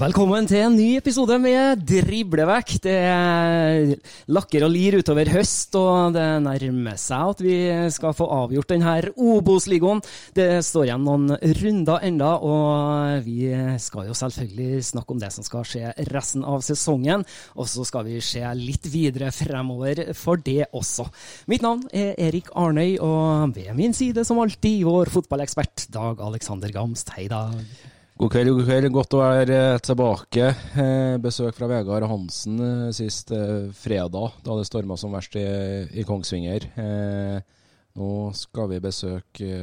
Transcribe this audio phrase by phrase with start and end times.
[0.00, 2.70] Velkommen til en ny episode med Driblevekk.
[2.86, 3.90] Det er
[4.32, 7.56] lakker og lir utover høst, og det nærmer seg at vi
[7.92, 10.00] skal få avgjort denne Obos-ligaen.
[10.32, 13.52] Det står igjen noen runder enda, og vi
[13.84, 17.28] skal jo selvfølgelig snakke om det som skal skje resten av sesongen.
[17.60, 21.10] Og så skal vi se litt videre fremover for det også.
[21.52, 26.72] Mitt navn er Erik Arnøy, og ved min side som alltid vår fotballekspert Dag Alexander
[26.72, 27.12] Gamst.
[27.18, 27.89] Hei, Dag.
[28.20, 28.86] God kveld, god kveld.
[28.92, 30.48] Godt å være eh, tilbake.
[30.76, 33.32] Eh, besøk fra Vegard Hansen eh, sist
[33.80, 35.44] fredag, da det storma som verst i,
[35.96, 36.66] i Kongsvinger.
[36.82, 37.38] Eh,
[37.96, 39.56] nå skal vi besøke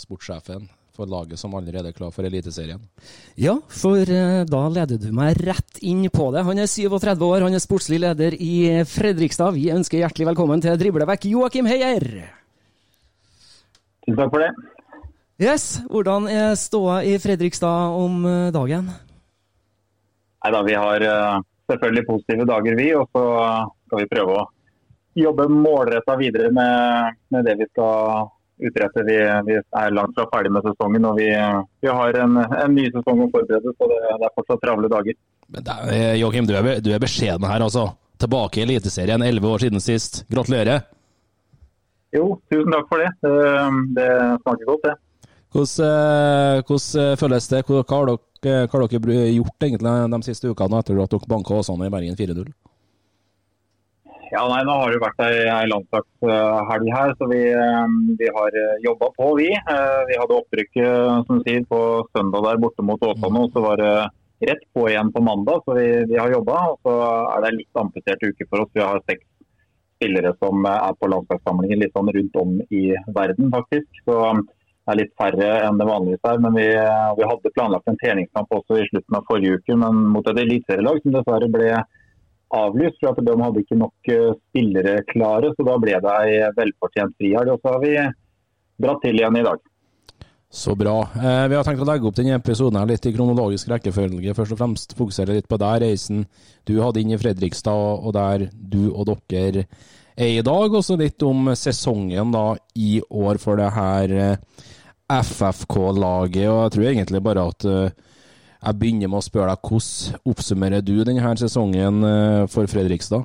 [0.00, 0.64] sportssjefen
[0.96, 2.80] for laget som allerede er klar for Eliteserien.
[3.36, 6.48] Ja, for da leder du meg rett inn på det.
[6.48, 9.52] Han er 37 år, han er sportslig leder i Fredrikstad.
[9.60, 12.08] Vi ønsker hjertelig velkommen til Driblevekk, Joakim Heier.
[14.00, 14.71] Tusen takk for det.
[15.40, 18.90] Yes, hvordan er ståa i Fredrikstad om eh, dagen?
[20.42, 21.38] Nei da, Vi har eh,
[21.70, 22.90] selvfølgelig positive dager, vi.
[22.98, 23.24] Og så
[23.86, 24.46] skal vi prøve å
[25.18, 28.28] jobbe målretta videre med, med det vi skal
[28.62, 29.04] utrette.
[29.08, 31.28] Vi, vi er langt fra ferdig med sesongen, og vi,
[31.82, 33.74] vi har en, en ny sesong å forberede.
[33.76, 35.18] Så det, det er fortsatt travle dager.
[35.52, 37.88] Men det er, eh, du er, du er beskjeden her, altså.
[38.22, 40.22] Tilbake i Eliteserien, elleve år siden sist.
[40.30, 40.84] Gratulerer.
[42.14, 43.08] Jo, tusen takk for det.
[43.24, 43.32] Det,
[43.96, 44.10] det
[44.44, 45.00] smaker godt, det.
[45.52, 47.62] Hvordan, eh, hvordan eh, føles det?
[47.68, 51.58] Hva har dere, hva har dere gjort egentlig de siste ukene etter at dere banka
[51.58, 52.46] Åsane i Bergen 4-0?
[54.32, 58.56] Ja, nei, Nå har det vært ei, ei landslagshelg her, så vi, eh, vi har
[58.80, 59.50] jobba på, vi.
[59.52, 61.80] Eh, Vi hadde opprykket på
[62.16, 63.92] søndag der borte mot Åsane, og så var det
[64.48, 65.60] rett på igjen på mandag.
[65.66, 66.62] Så vi, vi har jobba.
[66.72, 66.96] Og så
[67.28, 68.72] er det en litt amputert uke for oss.
[68.72, 69.28] Vi har seks
[70.00, 72.82] spillere som er på landslagssamlingen litt sånn rundt om i
[73.14, 74.00] verden, faktisk.
[74.08, 74.16] Så
[74.90, 76.38] er litt færre enn det vanligvis er.
[76.42, 76.68] Men vi,
[77.18, 81.02] vi hadde planlagt en treningskamp også i slutten av forrige uke, men mot et eliteserielag
[81.02, 81.72] som dessverre ble
[82.52, 83.00] avlyst.
[83.00, 87.14] for at De hadde ikke nok eh, spillere klare, så da ble det ei velfortjent
[87.18, 87.54] frihelg.
[87.54, 87.94] Og så har vi
[88.82, 89.62] dratt til igjen i dag.
[90.52, 90.98] Så bra.
[91.16, 94.34] Eh, vi har tenkt å legge opp denne episoden her litt i kronologisk rekkefølge.
[94.36, 96.26] Først og fremst fokusere litt på deg, reisen
[96.68, 99.64] du hadde inn i Fredrikstad, og der du og dere
[100.12, 100.76] er i dag.
[100.76, 102.44] Og så litt om sesongen da
[102.76, 104.68] i år for det her eh,
[105.10, 106.48] FFK-laget.
[106.50, 107.94] Og jeg tror egentlig bare at eh,
[108.62, 113.24] jeg begynner med å spørre deg hvordan oppsummerer du denne sesongen eh, for Fredrikstad?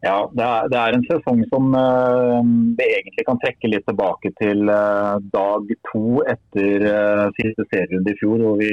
[0.00, 4.30] Ja, det er, det er en sesong som uh, vi egentlig kan trekke litt tilbake
[4.38, 8.38] til uh, dag to etter uh, siste serierunde i fjor.
[8.40, 8.70] Hvor vi,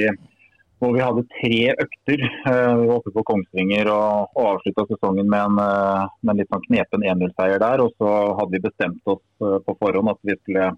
[0.78, 2.22] hvor vi hadde tre økter.
[2.22, 6.42] Eh, vi var oppe på Kongsvinger og, og avslutta sesongen med en, eh, med en
[6.42, 7.82] litt sånn knepen 1-0-seier der.
[7.84, 10.70] Og så hadde vi bestemt oss eh, på forhånd at vi skulle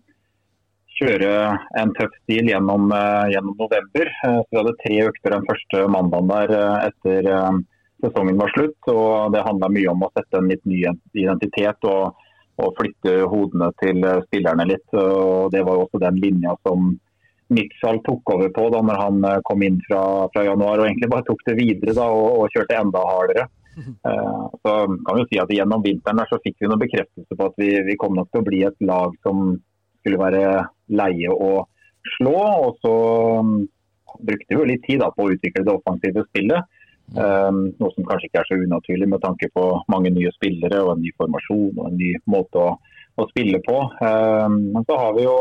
[1.01, 1.33] kjøre
[1.81, 4.07] en tøff stil gjennom, eh, gjennom november.
[4.25, 7.61] Eh, Så vi hadde tre økter den første mandagen der eh, etter,
[8.01, 8.81] sesongen var slutt.
[8.89, 12.17] og Det handla mye om å sette en litt ny identitet og,
[12.59, 14.89] og, flytte hodene til spillerne litt.
[14.93, 16.99] og Det var også den linja som
[17.51, 20.79] Mitchell tok over på da når han kom inn fra, fra januar.
[20.79, 23.49] og egentlig bare tok det videre da, og, og kjørte enda hardere.
[23.81, 24.73] Så
[25.05, 27.59] kan vi jo si at Gjennom vinteren der så fikk vi noen bekreftelse på at
[27.61, 29.59] vi, vi kom nok til å bli et lag som
[30.01, 30.45] skulle være
[31.01, 31.53] leie å
[32.17, 32.37] slå.
[32.67, 32.95] Og så
[33.41, 33.57] um,
[34.27, 36.77] brukte vi litt tid da, på å utvikle det offensive spillet.
[37.11, 40.93] Um, noe som kanskje ikke er så unaturlig med tanke på mange nye spillere og
[40.95, 42.77] en ny formasjon og en ny måte å,
[43.19, 43.83] å spille på.
[43.99, 45.37] Um, men så har vi jo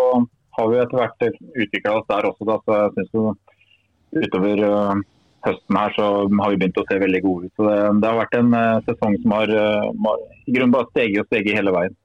[0.59, 1.23] har vi etter hvert
[1.63, 2.47] utvikla oss der også.
[2.49, 4.99] Da, så jeg synes utover uh,
[5.45, 7.53] høsten her så har vi begynt å se veldig gode ut.
[7.55, 10.13] Så det, det har vært en uh, sesong som har uh,
[10.49, 11.97] i grunnen bare steget og steget hele veien.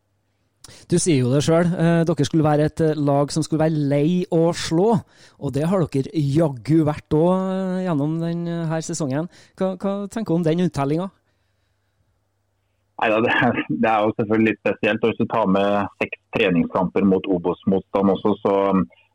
[0.88, 3.82] Du sier jo det sjøl, eh, dere skulle være et eh, lag som skulle være
[3.90, 4.94] lei å slå.
[5.44, 9.28] Og det har dere jaggu vært òg eh, gjennom denne sesongen.
[9.61, 11.11] Hva, hva tenker du om den uttellinga?
[13.02, 13.20] Neida,
[13.82, 15.05] det, er jo selvfølgelig litt spesielt.
[15.05, 18.55] og Hvis du tar med seks treningskamper mot Obos-motstand også, så,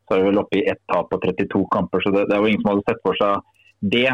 [0.05, 2.05] så, er vi vel oppe i ett tap på 32 kamper.
[2.05, 3.41] så det, det er jo ingen som hadde sett for seg
[3.81, 4.07] det.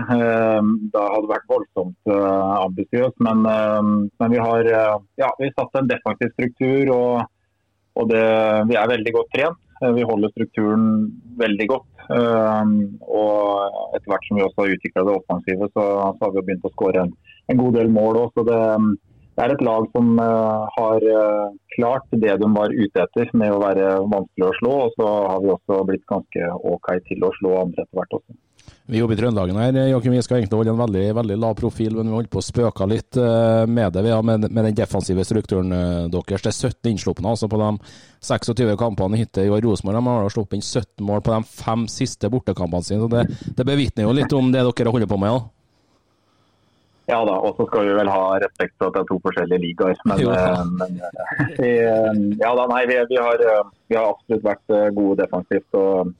[0.93, 3.15] Da hadde vært voldsomt ambisiøst.
[3.25, 6.91] Men, men, vi har ja, vi satt en defensiv struktur.
[6.95, 7.23] og
[7.95, 8.25] og det,
[8.69, 9.59] vi er veldig godt trent.
[9.81, 10.85] Eh, vi holder strukturen
[11.39, 11.91] veldig godt.
[12.05, 15.85] Og etter hvert som vi også har utvikla det offensive, så,
[16.17, 17.13] så, har vi begynt å skåre en,
[17.49, 18.41] en, god del mål òg.
[18.45, 18.59] Det,
[19.31, 21.07] det, er et lag som har
[21.75, 24.75] klart det de var ute etter med å være vanskelig å slå.
[24.85, 28.37] Og så har vi også blitt ganske OK til å slå andre etter hvert også.
[28.87, 30.13] Vi jobber i Trøndelagen her, Joakim.
[30.13, 32.85] Vi skal egentlig holde en veldig, veldig lav profil, men vi holdt på å spøke
[32.85, 36.43] litt eh, med det ja, med, med, den defensive strukturen eh, deres.
[36.43, 37.71] Det er 17 innslupne altså, på de
[38.29, 39.63] 26 kampene hittil i år.
[39.65, 43.01] Rosenborg har sluppet inn 17 mål på de fem siste bortekampene sine.
[43.01, 45.33] så Det, det bevitner jo litt om det dere holder på med.
[45.33, 45.41] Ja.
[47.05, 49.61] Ja da, og så skal vi vel ha respekt for at det er to forskjellige
[49.61, 49.97] ligaer.
[50.09, 53.41] Men, eh, men ja da, nei, vi, vi, har,
[53.89, 55.67] vi, har, absolutt vært gode defensivt.
[55.73, 56.13] og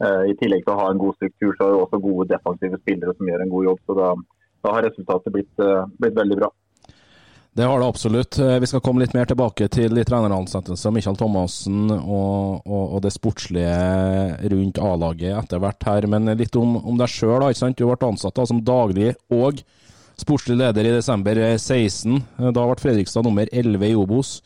[0.00, 3.12] I tillegg til å ha en god struktur, så har vi også gode defensive spillere
[3.16, 3.80] som gjør en god jobb.
[3.84, 4.12] så Da,
[4.64, 6.50] da har resultatet blitt, eh, blitt, veldig bra.
[7.52, 8.38] Det har det absolutt.
[8.38, 13.00] Eh, vi skal komme litt mer tilbake til de treneransettelser Michael Thomassen og, og, og,
[13.02, 16.06] det sportslige rundt A-laget etter hvert her.
[16.06, 17.48] Men litt om, om deg sjøl.
[17.74, 19.64] Du ble ansatt da, som daglig og
[20.20, 22.20] sportslig leder i desember 16.
[22.38, 24.38] Da ble Fredrikstad nummer 11 i Obos.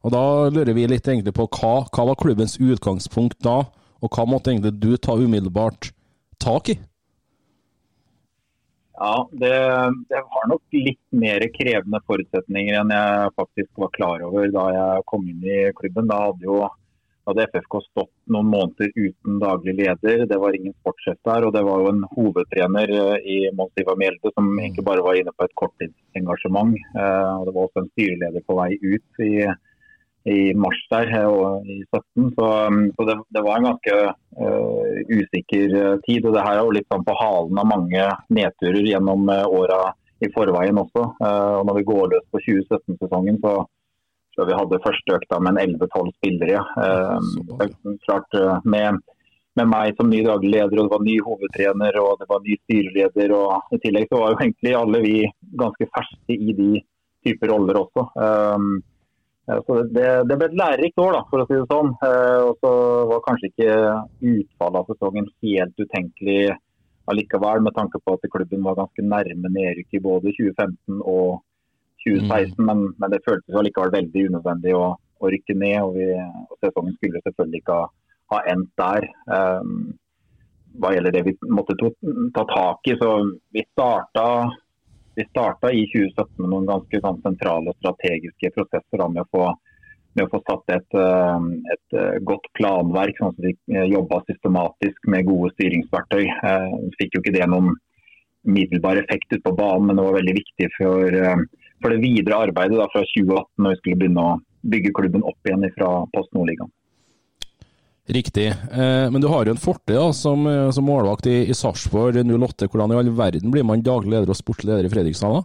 [0.00, 3.66] Og Da lurer vi litt egentlig på hva, hva var klubbens utgangspunkt da?
[4.00, 5.90] Og hva måtte egentlig du ta umiddelbart
[6.40, 6.78] tak i?
[9.00, 9.54] Ja, det,
[10.12, 15.06] det, var nok litt mer krevende forutsetninger enn jeg faktisk var klar over da jeg
[15.08, 16.10] kom inn i klubben.
[16.10, 16.58] Da hadde jo
[17.30, 20.26] hadde FFK stått noen måneder uten daglig leder.
[20.28, 21.46] Det var ingen sportssjef der.
[21.46, 25.34] Og det var jo en hovedtrener eh, i Monsiva Mjelde som egentlig bare var inne
[25.36, 26.76] på et korttidsengasjement.
[26.76, 29.34] Eh, det var også en styreleder på vei ut i
[30.28, 32.32] i mars der, og i 17.
[32.36, 33.96] Så, um, så det, det, var en ganske
[34.36, 36.26] uh, usikker uh, tid.
[36.26, 39.82] og Det her er jo litt sånn på halen av mange nedturer gjennom uh, åra
[40.20, 41.06] i forveien også.
[41.22, 43.54] Uh, og Når vi går løs på 2017-sesongen, så
[44.34, 46.60] tror jeg vi hadde første økta med en 11-12 spillere.
[46.76, 49.00] Uh, klart uh, med,
[49.56, 52.60] med, meg som ny daglig leder, og det var ny hovedtrener og det var ny
[52.66, 53.36] styreleder.
[53.40, 55.16] og I tillegg så var jo egentlig alle vi
[55.64, 56.70] ganske ferske i de
[57.24, 58.06] typer roller også.
[58.16, 58.80] Um,
[59.66, 61.92] så det, det, ble et lærerikt år, da, for å si det sånn.
[62.06, 62.72] Eh, og så
[63.10, 63.76] var kanskje ikke
[64.32, 66.40] utfallet av sesongen helt utenkelig
[67.10, 71.40] allikevel, med tanke på at klubben var ganske nærme nedrykk i både 2015 og
[72.04, 72.54] 2016.
[72.58, 72.68] Mm.
[72.68, 75.80] Men, men, det føltes allikevel veldig unødvendig å, å rykke ned.
[75.82, 77.90] Og, vi, og, sesongen skulle selvfølgelig ikke ha,
[78.34, 79.08] ha endt der.
[79.26, 79.74] Um,
[80.80, 83.14] hva gjelder det vi måtte ta tak i, så
[83.50, 84.26] vi starta
[85.20, 89.46] vi starta i 2017 med noen ganske sånn, sentrale strategiske prosesser med å få,
[90.16, 94.22] med å få satt et, eh, et, eh, godt planverk, sånn at vi eh, jobba
[94.30, 96.24] systematisk med gode styringsverktøy.
[96.24, 97.74] Vi fikk jo ikke det noen
[98.48, 101.16] middelbar effekt ute på banen, men det var veldig viktig for,
[101.82, 104.38] for det videre arbeidet da, fra 2018 når vi skulle begynne å
[104.72, 106.72] bygge klubben opp igjen fra Post Nordligaen.
[108.10, 108.46] Riktig.
[108.48, 112.66] Eh, men du har jo en fortid som, eh, som, målvakt i, i Sarpsborg 08.
[112.66, 115.42] Hvordan i all verden blir man daglig leder og sportslig leder i Fredrikstad da?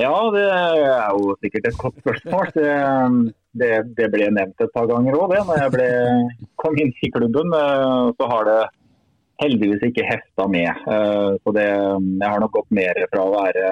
[0.00, 2.50] Ja, det er jo sikkert et godt spørsmål.
[2.56, 2.74] Det,
[3.62, 5.44] det, det ble nevnt et par ganger òg, det.
[5.46, 5.88] Når jeg ble,
[6.62, 8.58] kom inn i klubben, eh, så har det
[9.44, 10.82] heldigvis ikke hefta med.
[11.40, 13.70] Så det, jeg har nok gått mer fra å være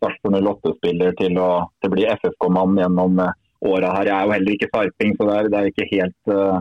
[0.00, 1.50] Sarpsborg 08-spiller til å
[1.82, 3.20] til bli FFK-mann gjennom
[3.66, 4.10] åra her.
[4.10, 6.58] Jeg er jo heller ikke sarping, så det er, det er ikke helt, uh,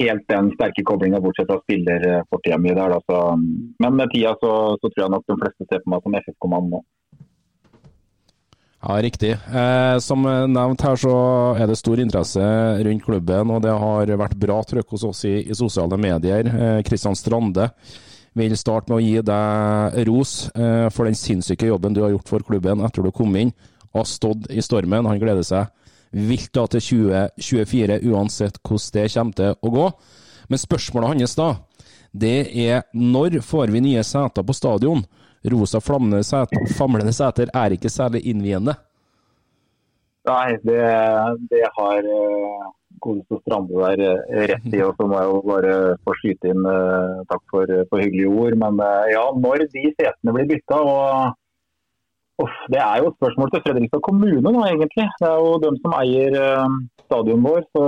[0.00, 2.96] helt den sterke koblinga, bortsett fra spillerfortida mi der.
[2.96, 3.20] Da,
[3.84, 6.70] men med tida så, så, tror jeg nok de fleste ser på meg som FFK-mann
[6.74, 6.82] nå.
[8.82, 9.36] Ja, riktig.
[9.38, 11.12] Eh, som nevnt her, så
[11.54, 12.46] er det stor interesse
[12.82, 16.50] rundt klubben, og det har vært bra trøkk hos oss i, i sosiale medier.
[16.82, 17.68] Kristian eh, Strande
[18.38, 22.32] vil starte med å gi deg ros eh, for den sinnssyke jobben du har gjort
[22.32, 23.52] for klubben etter du kom inn
[23.92, 25.08] og har stått i stormen.
[25.08, 25.70] Han gleder seg
[26.12, 29.88] vilt da til 2024, uansett hvordan det kommer til å gå.
[30.52, 31.50] Men spørsmålet hans da,
[32.12, 35.04] det er når får vi nye seter på stadion?
[35.42, 38.76] Rosa flamlende seter, famlende seter er ikke særlig innviende.
[40.28, 40.82] Nei, det,
[41.50, 42.68] det har uh,
[43.02, 44.82] godeste Strande der uh, rett i.
[44.86, 45.72] Og så må jeg jo bare
[46.06, 48.58] få skyte inn uh, takk for, for, hyggelige ord.
[48.60, 48.78] Men
[49.10, 51.34] ja, når de setene blir bytta og
[52.72, 55.06] det er jo et spørsmål til Fredrikstad kommune, nå, egentlig.
[55.20, 57.64] Det er jo dem som eier uh, stadion vår.
[57.76, 57.84] så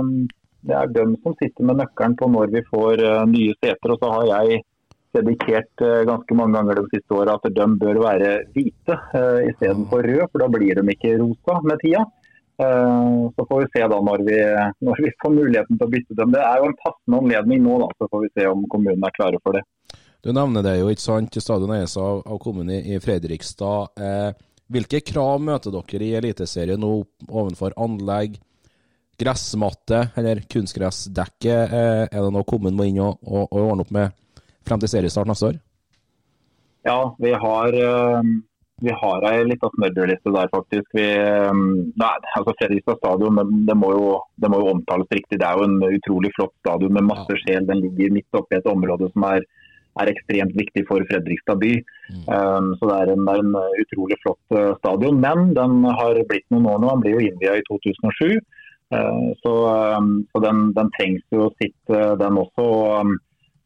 [0.00, 0.14] um,
[0.64, 3.94] Det er dem som sitter med nøkkelen på når vi får uh, nye seter.
[3.94, 4.64] Og så har jeg
[5.14, 8.96] dedikert ganske mange ganger de siste åra at de bør være hvite
[9.46, 12.00] istedenfor røde, for da blir de ikke rosa med tida.
[12.58, 14.40] Så får vi se da når vi,
[14.88, 16.34] når vi, får muligheten til å bytte dem.
[16.34, 19.14] Det er jo en passende anledning nå, da, så får vi se om kommunen er
[19.14, 19.62] klare for det.
[20.24, 21.36] Du nevner det jo, ikke sant.
[21.36, 23.92] Stadion eies av, av kommunen i Fredrikstad.
[24.00, 24.30] Eh,
[24.72, 26.94] hvilke krav møter dere i Eliteserien nå
[27.28, 28.38] ovenfor anlegg,
[29.20, 31.58] gressmatte eller kunstgressdekke?
[31.68, 34.90] Eh, er det noe kommunen må inn og, og, og, ordne opp med frem til
[34.94, 35.58] seriestart neste år?
[36.88, 38.30] Ja, vi har, eh,
[38.80, 40.88] vi har ei lita smørbrødliste der, faktisk.
[40.96, 41.60] Vi, eh,
[42.00, 45.42] nei, altså Fredrikstad stadion det må, jo, det må, jo, omtales riktig.
[45.44, 47.68] Det er jo en utrolig flott stadion med masse sjel.
[47.68, 49.44] Den ligger midt oppi et område som er
[50.00, 51.72] er ekstremt viktig for Fredrikstad by.
[52.10, 52.24] Mm.
[52.26, 55.20] Um, så det er, en, det er, en, utrolig flott uh, stadion.
[55.22, 56.92] Men den har blitt noen år nå.
[56.92, 58.38] Den ble jo innvia i 2007.
[58.94, 59.52] Uh, så,
[59.98, 62.70] um, så den, den, trengs jo sitt, uh, den også.
[63.00, 63.14] Um,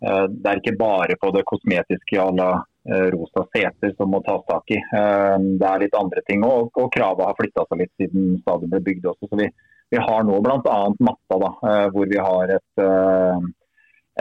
[0.05, 4.23] uh, det er ikke bare på det kosmetiske à la uh, rosa seter som må
[4.27, 4.83] tas tak i.
[4.93, 6.69] Um, det er litt andre ting òg.
[6.69, 9.31] Og, og kravet har flytta seg litt siden stadion ble bygd også.
[9.31, 9.51] Så vi,
[9.93, 10.81] vi har nå bl.a.
[11.01, 12.87] matta, da, uh, hvor vi har et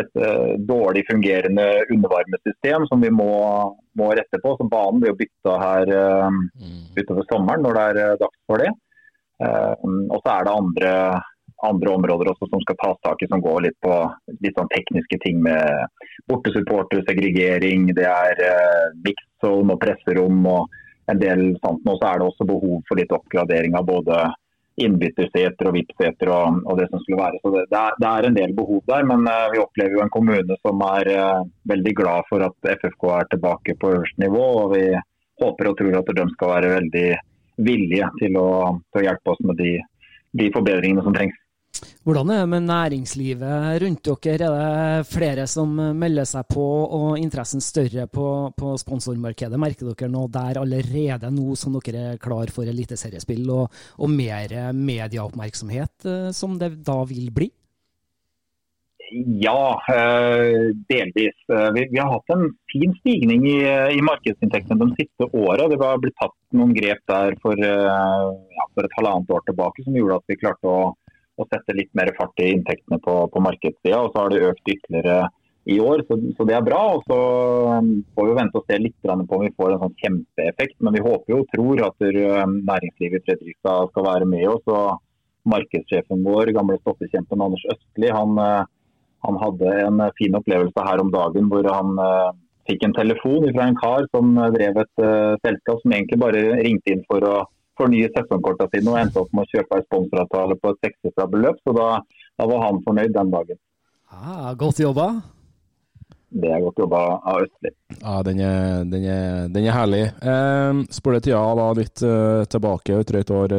[0.01, 3.31] et uh, dårlig fungerende undervarmesystem som vi må,
[3.97, 4.53] må, rette på.
[4.57, 6.37] Så Banen blir jo bytta her uh,
[6.97, 8.73] utover sommeren når det er uh, dags for det.
[9.37, 10.91] og så er det andre,
[11.67, 13.93] andre, områder også som skal tas tak i, som går litt på
[14.41, 15.85] litt sånn tekniske ting med
[16.29, 20.73] bortesupporter, segregering, det er uh, mixzone og presserom og
[21.11, 21.85] en del sånt.
[21.85, 24.25] Nå så er det også behov for litt oppgradering av både
[24.77, 27.39] innbytterseter og VIP-seter og, og, det som skulle være.
[27.41, 30.57] Så det, det, er, en del behov der, men uh, vi opplever jo en kommune
[30.61, 34.45] som er uh, veldig glad for at FFK er tilbake på øverste nivå.
[34.61, 34.85] og Vi
[35.41, 37.07] håper og tror at de skal være veldig
[37.67, 38.49] villige til å,
[38.93, 39.73] til å hjelpe oss med de,
[40.37, 41.37] de forbedringene som trengs.
[42.07, 44.47] Hvordan er det med næringslivet rundt dere?
[44.47, 46.63] Er det flere som melder seg på,
[46.97, 49.59] og interessen større på, på sponsormarkedet?
[49.59, 54.55] Merker dere noe der allerede nå som dere er klar for eliteseriespill, og, og mer
[54.73, 57.49] medieoppmerksomhet eh, som det da vil bli?
[59.39, 61.37] Ja, eh, delvis.
[61.51, 63.59] Eh, vi, har hatt en fin stigning i,
[63.95, 65.69] i markedsinntektene de siste åra.
[65.71, 69.95] Det var blitt tatt noen grep der for, ja, for et halvannet år tilbake som
[69.95, 70.81] gjorde at vi klarte å
[71.37, 73.99] å sette litt mer fart i inntektene på, på markedssida.
[74.01, 75.27] Og så har det økt ytterligere
[75.67, 76.79] i år, så, så, det er bra.
[76.95, 77.17] og Så
[77.77, 80.77] um, får vi vente og se litt på om vi får en sånn kjempeeffekt.
[80.85, 84.63] Men vi håper jo og tror at um, næringslivet i Fredrikstad skal være med oss.
[84.71, 85.03] og
[85.47, 88.63] Markedssjefen vår, gamle stoppekjempen Anders Østli, han, uh,
[89.27, 92.31] han, hadde en fin opplevelse her om dagen hvor han uh,
[92.67, 96.95] fikk en telefon fra en kar som drev et uh, selskap som egentlig bare ringte
[96.95, 97.37] inn for å
[97.79, 101.57] fornye sesongkortene sine og endte opp med å kjøpe en sponsoravtale på et seksifra beløp.
[101.63, 101.87] Så da,
[102.37, 103.59] da, var han fornøyd den dagen.
[104.11, 105.07] Ah, godt jobba.
[106.27, 107.71] Det er godt jobba av Østli.
[108.01, 110.03] Ja, den er, den er, den er herlig.
[110.19, 113.57] Eh, Spør tida da litt eh, tilbake, et drøyt år.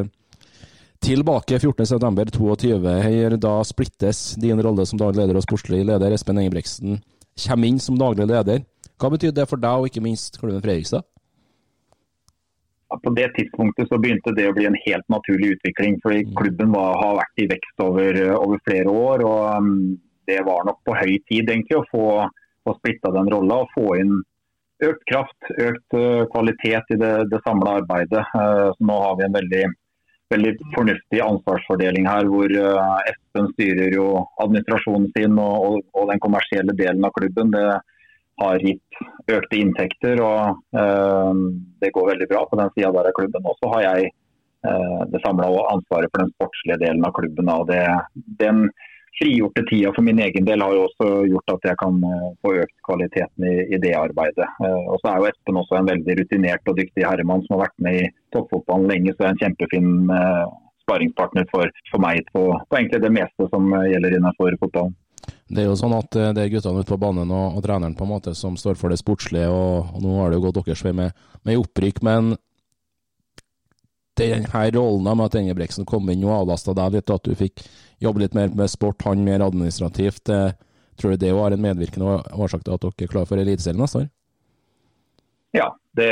[1.05, 2.97] Tilbake 14.9.22.
[3.05, 6.99] Her da splittes din rolle som daglig leder og sportslig leder, Espen Engebreksen,
[7.47, 8.65] kommer inn som daglig leder.
[8.99, 11.07] Hva betyr det for deg, og ikke minst klubben Fredrikstad?
[12.97, 15.99] På det tidspunktet så begynte det å bli en helt naturlig utvikling.
[16.03, 16.35] fordi mm.
[16.41, 19.25] Klubben var, har vært i vekst over, over flere år.
[19.29, 22.07] og um, Det var nok på høy tid egentlig å få,
[22.65, 24.17] få splitta den rolla og få inn
[24.85, 28.25] økt kraft, økt uh, kvalitet i det, det samla arbeidet.
[28.33, 29.63] Uh, så nå har vi en veldig,
[30.33, 32.57] veldig fornuftig ansvarsfordeling her, hvor
[33.11, 34.09] Espen styrer jo
[34.45, 37.53] administrasjonen sin og, og, og, den kommersielle delen av klubben.
[37.53, 37.65] Det,
[38.39, 39.01] har gitt
[39.33, 40.23] økte inntekter.
[40.25, 41.43] og eh,
[41.83, 43.49] Det går veldig bra på den sida der av klubben.
[43.49, 47.51] Og så har jeg eh, det samla ansvaret for den sportslige delen av klubben.
[47.55, 47.83] Og det,
[48.43, 48.69] den
[49.19, 52.55] frigjorte tida for min egen del har jo også gjort at jeg kan eh, få
[52.63, 54.47] økt kvaliteten i, i det arbeidet.
[54.63, 57.67] Eh, og så er jo Espen også en veldig rutinert og dyktig herremann som har
[57.67, 59.93] vært med i toppfotballen lenge, så er en kjempefin
[60.85, 64.97] sparringspartner for, for meg på, på, egentlig det meste som gjelder innenfor fotballen.
[65.49, 68.05] Det er jo sånn at det er guttene ute på banen og, og, treneren på
[68.05, 70.85] en måte som står for det sportslige, og, og nå har det jo gått deres
[70.85, 72.03] vei med, med opprykk.
[72.07, 72.35] Men
[74.19, 77.65] denne rollen med at Engebreksen kom inn og avlasta deg litt, at du fikk
[78.03, 80.57] jobbe litt mer med sport, han mer administrativt, det,
[80.99, 84.05] tror du det var en medvirkende årsak til at dere er klar for Eliteserien neste
[84.05, 84.09] år?
[85.57, 86.09] Ja, det,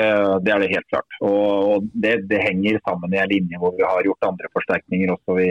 [0.47, 1.19] det, er det helt klart.
[1.21, 1.41] Og,
[1.77, 5.37] og det, det, henger sammen i en linje hvor vi har gjort andre forsterkninger også.
[5.37, 5.51] Vi,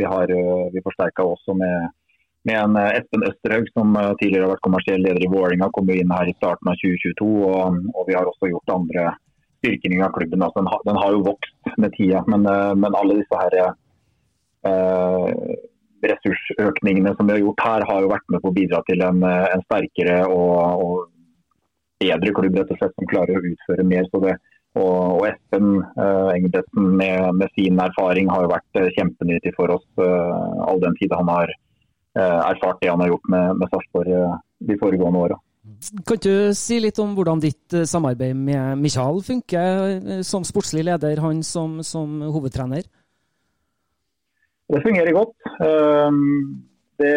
[0.00, 0.34] vi har
[0.74, 1.94] vi forsterka også med,
[2.48, 6.30] med en Espen Østerhaug, som tidligere har vært kommersiell leder i Vålerenga, kom inn her
[6.30, 7.28] i starten av 2022.
[7.48, 9.12] Og, og vi har også gjort andre
[9.62, 10.42] styrkinger av klubben.
[10.42, 13.58] Altså, den, har, den, har, jo vokst med tida, men, eh, men alle disse her
[13.62, 15.28] eh,
[16.10, 19.22] ressursøkningene som vi har gjort her, har jo vært med på å bidra til en,
[19.26, 21.08] eh, en sterkere og, og,
[22.02, 24.08] bedre klubb rett og slett, som klarer å utføre mer.
[24.10, 24.32] Så det,
[24.74, 29.70] og, og Espen eh, Engebretsen med, med, sin erfaring har jo vært eh, kjempenyttig for
[29.76, 31.52] oss eh, all den tid han har
[32.18, 34.16] erfart det han har gjort med, med Sarpsborg
[34.68, 35.38] de foregående åra.
[36.06, 40.82] Kan du si litt om hvordan ditt eh, samarbeid med Michael funker eh, som sportslig
[40.88, 42.82] leder, han som, som hovedtrener?
[44.72, 45.34] Det fungerer godt.
[46.98, 47.14] Det,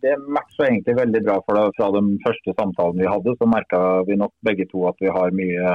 [0.00, 1.64] det matcha egentlig veldig bra for det.
[1.76, 5.34] Fra den første samtalen vi hadde, så merka vi nok begge to at vi har
[5.36, 5.74] mye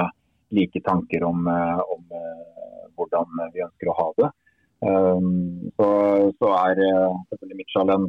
[0.58, 2.04] like tanker om, eh, om
[2.98, 4.32] hvordan vi ønsker å ha det.
[4.80, 5.88] Så,
[6.40, 8.06] så er selvfølgelig Michael en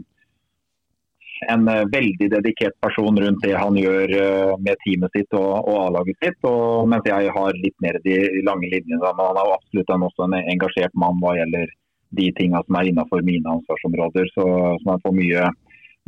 [1.49, 5.79] en eh, veldig dedikert person rundt det han gjør eh, med teamet sitt og, og
[5.87, 6.39] A-laget sitt.
[6.49, 9.01] Og, mens jeg har litt mer de lange linjene.
[9.01, 11.73] Men han er absolutt en, også en engasjert mann hva gjelder
[12.19, 14.31] de tingene som er innenfor mine ansvarsområder.
[14.35, 14.47] Så,
[14.83, 15.49] så man får mye,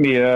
[0.00, 0.28] mye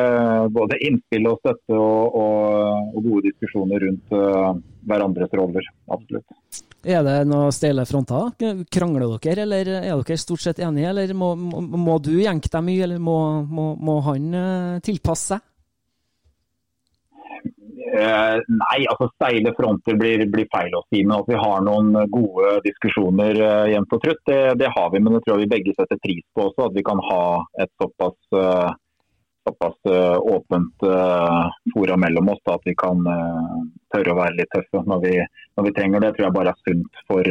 [0.53, 4.53] både innspill og støtte og, og, og gode diskusjoner rundt uh,
[4.87, 5.69] hverandres roller.
[5.89, 6.63] Absolutt.
[6.87, 8.31] Er det noen steile fronter?
[8.71, 10.93] Krangler dere, eller er dere stort sett enige?
[10.93, 13.19] Eller må, må, må du jenke deg mye, eller må,
[13.51, 15.45] må, han uh, tilpasse seg?
[17.97, 21.03] Uh, nei, altså steile fronter blir, blir, feil å si.
[21.03, 25.03] Men at vi har noen gode diskusjoner uh, jevnt og trutt, det, det, har vi.
[25.03, 26.69] Men det tror jeg vi begge setter pris på også.
[26.69, 27.23] At vi kan ha
[27.65, 28.19] et såpass
[29.47, 33.59] såpass uh, åpent uh, fora mellom oss da, at vi kan uh,
[33.95, 35.15] tørre å være litt tøffe når vi,
[35.57, 36.13] når vi, trenger det.
[36.17, 37.31] tror jeg bare er sunt for,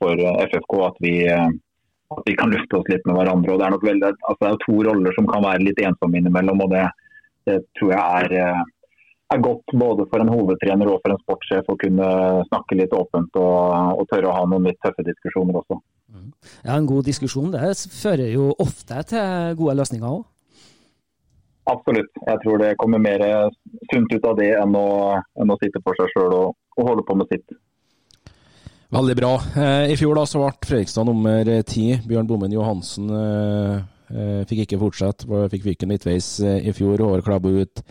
[0.00, 3.54] for FFK at vi, at vi, kan lufte oss litt med hverandre.
[3.54, 6.20] og Det er nok veldig, altså, det er to roller som kan være litt ensomme
[6.20, 6.64] innimellom.
[6.66, 6.88] og det,
[7.48, 8.64] det tror jeg er,
[9.34, 12.08] er, godt både for en hovedtrener og for en sportssjef å kunne
[12.50, 15.78] snakke litt åpent og, og tørre å ha noen litt tøffe diskusjoner også.
[16.64, 20.26] Ja, En god diskusjon det fører jo ofte til gode løsninger òg.
[21.68, 22.12] Absolutt.
[22.24, 23.22] Jeg tror det kommer mer
[23.92, 24.88] sunt ut av det enn å,
[25.36, 27.56] enn å sitte for seg sjøl og, og, holde på med sitt.
[28.94, 29.34] Veldig bra.
[29.60, 31.90] Eh, I fjor da så ble Fredrikstad nummer ti.
[32.08, 33.74] Bjørn Bommen Johansen eh,
[34.14, 36.96] eh, fikk ikke fortsette, fikk fyken midtveis i fjor.
[37.04, 37.82] Håvard klabba ut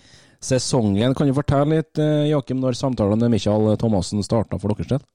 [0.41, 1.13] sesongen.
[1.17, 5.05] Kan du fortelle litt, Jakim, når samtalen med Michael Thomassen starta for deres del?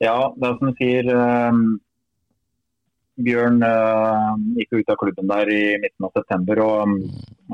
[0.00, 1.08] Ja, det er som du sier.
[3.24, 6.60] Bjørn uh, gikk ut av klubben der i midten av september.
[6.64, 6.92] og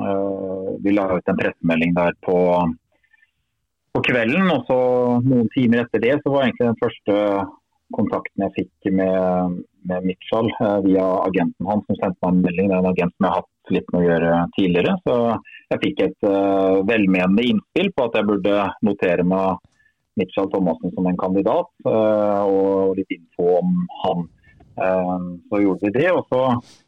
[0.01, 2.39] uh, Vi la ut en pressemelding der på,
[3.93, 4.49] på, kvelden.
[4.53, 4.79] og så
[5.25, 7.17] Noen timer etter det så var egentlig den første
[7.95, 12.69] kontakten jeg fikk med, med Mitchell uh, via agenten hans, som sendte meg en melding.
[12.71, 14.97] Det er en agent som jeg har hatt litt med å gjøre tidligere.
[15.03, 15.17] Så
[15.73, 16.27] jeg fikk et
[16.87, 19.59] velmenende innspill på at jeg burde notere meg
[20.17, 23.73] Mitchell Thomassen som en kandidat, og litt info om
[24.05, 24.23] han.
[24.77, 26.11] Ehm, så gjorde vi det.
[26.11, 26.41] og så,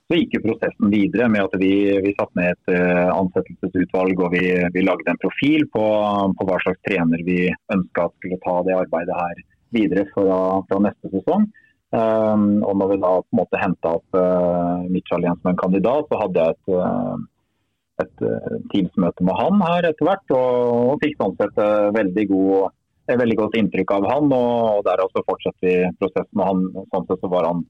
[0.07, 1.73] så gikk prosessen videre med at vi,
[2.05, 4.43] vi satte ned et uh, ansettelsesutvalg og vi,
[4.75, 5.85] vi, lagde en profil på,
[6.37, 9.41] på, hva slags trener vi ønska skulle ta det arbeidet her
[9.73, 10.37] videre fra,
[10.69, 11.49] fra neste sesong.
[11.89, 14.17] Um, og når vi da på en måte henta opp
[14.93, 17.23] Mitchell igjen som en kandidat, så hadde jeg et,
[18.05, 18.25] et
[18.69, 20.35] teamsmøte med han her etter hvert.
[20.37, 21.57] Og, og fikk sånn sett
[21.97, 22.75] veldig god
[23.09, 26.39] et veldig godt inntrykk av han, og der også fortsatte vi prosessen.
[26.39, 27.65] og han, sånn sett så var han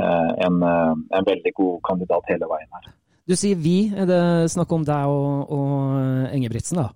[0.00, 2.88] Eh, en, eh, en, veldig god kandidat hele veien her.
[3.28, 3.90] Du sier vi.
[3.96, 4.22] Er det
[4.54, 6.88] snakk om deg og, og Engebrigtsen, da?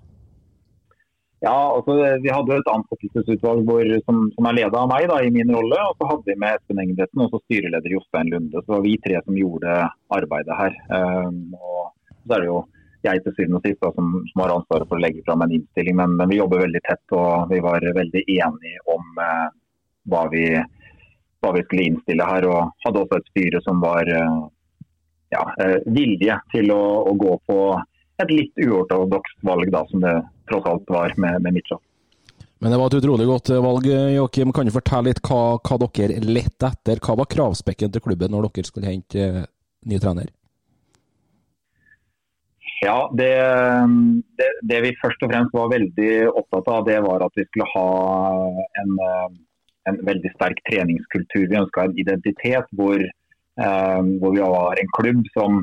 [1.44, 5.32] Ja, altså Vi hadde et ansettelsesutvalg hvor, som, som, er ledet av meg da, i
[5.34, 5.80] min rolle.
[5.90, 8.62] Og så hadde vi med Espen Engebrigtsen og så styreleder Jostein Lunde.
[8.62, 9.74] Så det var vi tre som gjorde
[10.18, 10.78] arbeidet her.
[10.88, 11.92] Um, og
[12.24, 12.62] Så er det jo
[13.06, 15.54] jeg til syvende og sist da, som, som, har ansvaret for å legge fram en
[15.56, 15.96] innstilling.
[16.00, 19.46] Men, men, vi jobber veldig tett og vi var veldig enige om eh,
[20.12, 20.46] hva vi
[21.44, 22.46] hva vi skulle innstille her.
[22.48, 24.36] Og hadde også et styre som var eh,
[25.34, 25.42] ja,
[25.92, 27.58] vilje til å, å, gå på
[28.22, 30.14] et litt uortodokst valg, da, som det
[30.48, 31.82] tross alt var med, med Mitchell.
[32.62, 33.88] Men det var et utrolig godt valg.
[34.14, 37.02] Joakim, kan du fortelle litt hva, hva dere lette etter?
[37.02, 39.26] Hva var kravspekken til klubben når dere skulle hente
[39.84, 40.30] ny trener?
[42.84, 43.32] Ja, det,
[44.38, 47.70] det, det, vi først og fremst var veldig opptatt av, det var at vi skulle
[47.72, 47.88] ha
[48.82, 48.94] en,
[49.88, 51.46] en veldig sterk treningskultur.
[51.48, 55.62] Vi ønska en identitet hvor, eh, hvor, vi var en klubb som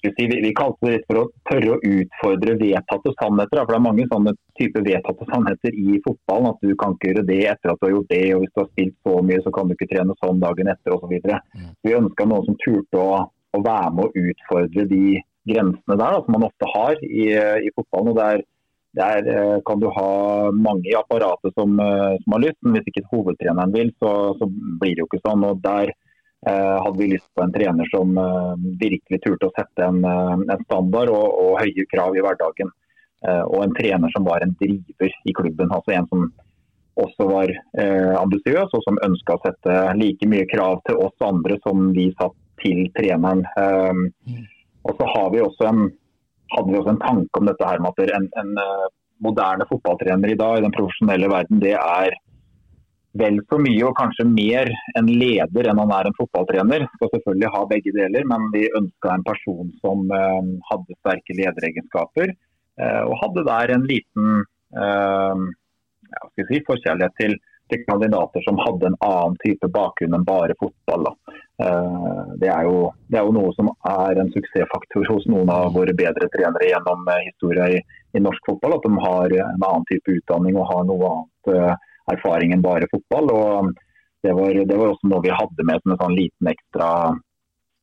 [0.00, 3.60] si, vi, vi, kalte det litt for å tørre å utfordre vedtatte sannheter.
[3.60, 6.52] For det er mange sånne typer vedtatte sannheter i fotballen.
[6.54, 8.62] At du kan ikke gjøre det etter at du har gjort det, og hvis du
[8.62, 11.04] har spilt så mye, så kan du ikke trene sånn dagen etter osv.
[11.04, 11.42] Så videre.
[11.84, 15.04] Vi ønska noen som turte å, å, være med å utfordre de
[15.50, 17.28] grensene der, da, som man ofte har i,
[17.66, 18.12] i fotballen.
[18.12, 18.44] og der,
[18.98, 20.10] der eh, kan du ha
[20.50, 24.48] mange i apparatet som, eh, som, har lyst, men hvis ikke hovedtreneren vil, så, så
[24.50, 25.46] blir det jo ikke sånn.
[25.50, 25.94] og der
[26.46, 30.36] Eh, hadde vi lyst på en trener som eh, virkelig turte å sette en, eh,
[30.54, 32.72] en standard og, og, høye krav i hverdagen.
[33.20, 35.68] Og en trener som var en driver i klubben.
[35.76, 36.22] altså En som
[37.04, 41.58] også var eh, ambisiøs og som ønska å sette like mye krav til oss andre
[41.60, 42.32] som vi satt
[42.64, 43.44] til treneren.
[43.60, 44.06] Um,
[44.86, 45.84] og så har vi også en,
[46.54, 48.56] hadde vi også en tanke om dette her med at en, en
[49.20, 52.16] moderne fotballtrener i dag i den profesjonelle verden, det er
[53.20, 56.86] vel så mye og kanskje mer en leder enn han er en fotballtrener.
[56.94, 62.34] Skal selvfølgelig ha begge deler, men vi ønska en person som uh, hadde sterke lederegenskaper.
[62.80, 67.32] Uh, og hadde der en liten ja, si, forkjærlighet til,
[67.70, 71.08] til, kandidater som hadde en annen type bakgrunn enn bare fotball.
[72.40, 75.92] Det er, jo, det, er jo, noe som er en suksessfaktor hos noen av våre
[75.96, 77.82] bedre trenere gjennom historien i,
[78.16, 78.78] i norsk fotball.
[78.78, 81.76] At de har en annen type utdanning og har noe annet
[82.14, 83.32] erfaring enn bare fotball.
[83.34, 83.72] og
[84.22, 86.88] det var, det var, også noe vi hadde med som en sånn liten ekstra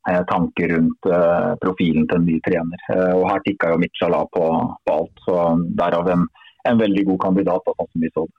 [0.10, 2.84] eh, tanke rundt eh, profilen til en ny trener.
[2.93, 4.43] Eh, og Her tikka jo Michala på,
[4.86, 5.47] på, alt, så
[5.80, 6.28] derav en,
[6.69, 7.65] en veldig god kandidat.
[7.65, 8.38] Da, sånn som vi så det.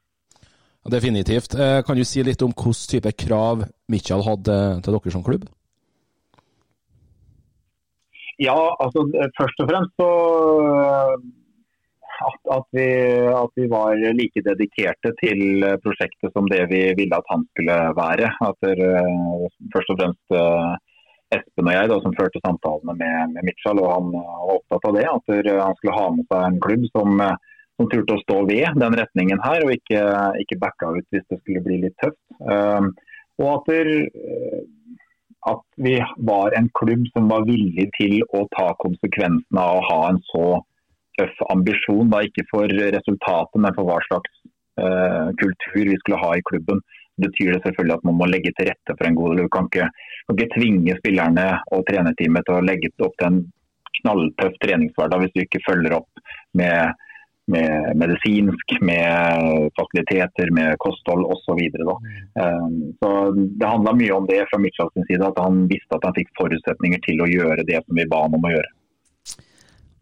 [0.88, 1.54] Definitivt.
[1.54, 5.48] Eh, kan du si litt om hvilken type krav Mitchell hadde til dere som klubb?
[8.38, 9.02] Ja, altså
[9.36, 10.10] først og fremst så
[12.18, 12.86] at, at, vi,
[13.30, 18.30] at, vi, var like dedikerte til prosjektet som det vi ville at han skulle være.
[18.70, 20.38] Eh, først og fremst
[21.28, 24.94] Espen og jeg da, som førte samtalene med, med Mitchell, og han var opptatt av
[24.96, 25.04] det.
[25.10, 27.20] At det, han skulle ha med seg en klubb som,
[27.78, 30.02] som turte å stå ved den retningen her, og ikke,
[30.42, 32.18] ikke backa ut hvis det skulle bli litt tøft.
[32.42, 32.90] Uh,
[33.38, 34.64] og at, det,
[35.46, 35.94] at vi
[36.26, 40.46] var en klubb som var villig til å ta konsekvensene av å ha en så
[41.18, 44.32] tøff ambisjon, da ikke for resultatet, men for hva slags
[44.82, 46.82] uh, kultur vi skulle ha i klubben.
[47.18, 49.38] Betyr det selvfølgelig at man må legge til rette for en god.
[49.38, 49.88] Du kan ikke,
[50.26, 53.40] kan ikke tvinge spillerne og trenerteamet til å legge opp til en
[53.98, 56.22] knalltøff treningshverdag hvis du ikke følger opp
[56.58, 56.94] med,
[57.52, 61.60] med medisinsk, med fasiliteter, med kosthold osv.
[61.74, 61.98] Så,
[62.40, 66.16] um, så det handla mye om det fra Mitchells side, at han visste at han
[66.18, 68.74] fikk forutsetninger til å gjøre det som vi ba ham om å gjøre.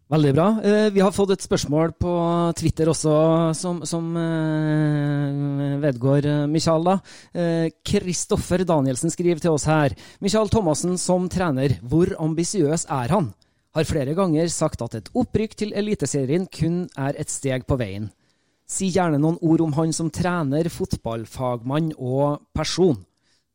[0.07, 0.45] Veldig bra.
[0.63, 2.11] Eh, vi har fått et spørsmål på
[2.55, 3.15] Twitter også
[3.59, 6.93] som, som eh, vedgår eh, Michael.
[7.83, 9.97] Kristoffer Danielsen skriver til oss her.
[10.23, 13.33] Michael Thomassen som trener, hvor ambisiøs er han?
[13.77, 18.07] Har flere ganger sagt at et opprykk til Eliteserien kun er et steg på veien.
[18.65, 22.97] Si gjerne noen ord om han som trener, fotballfagmann og person.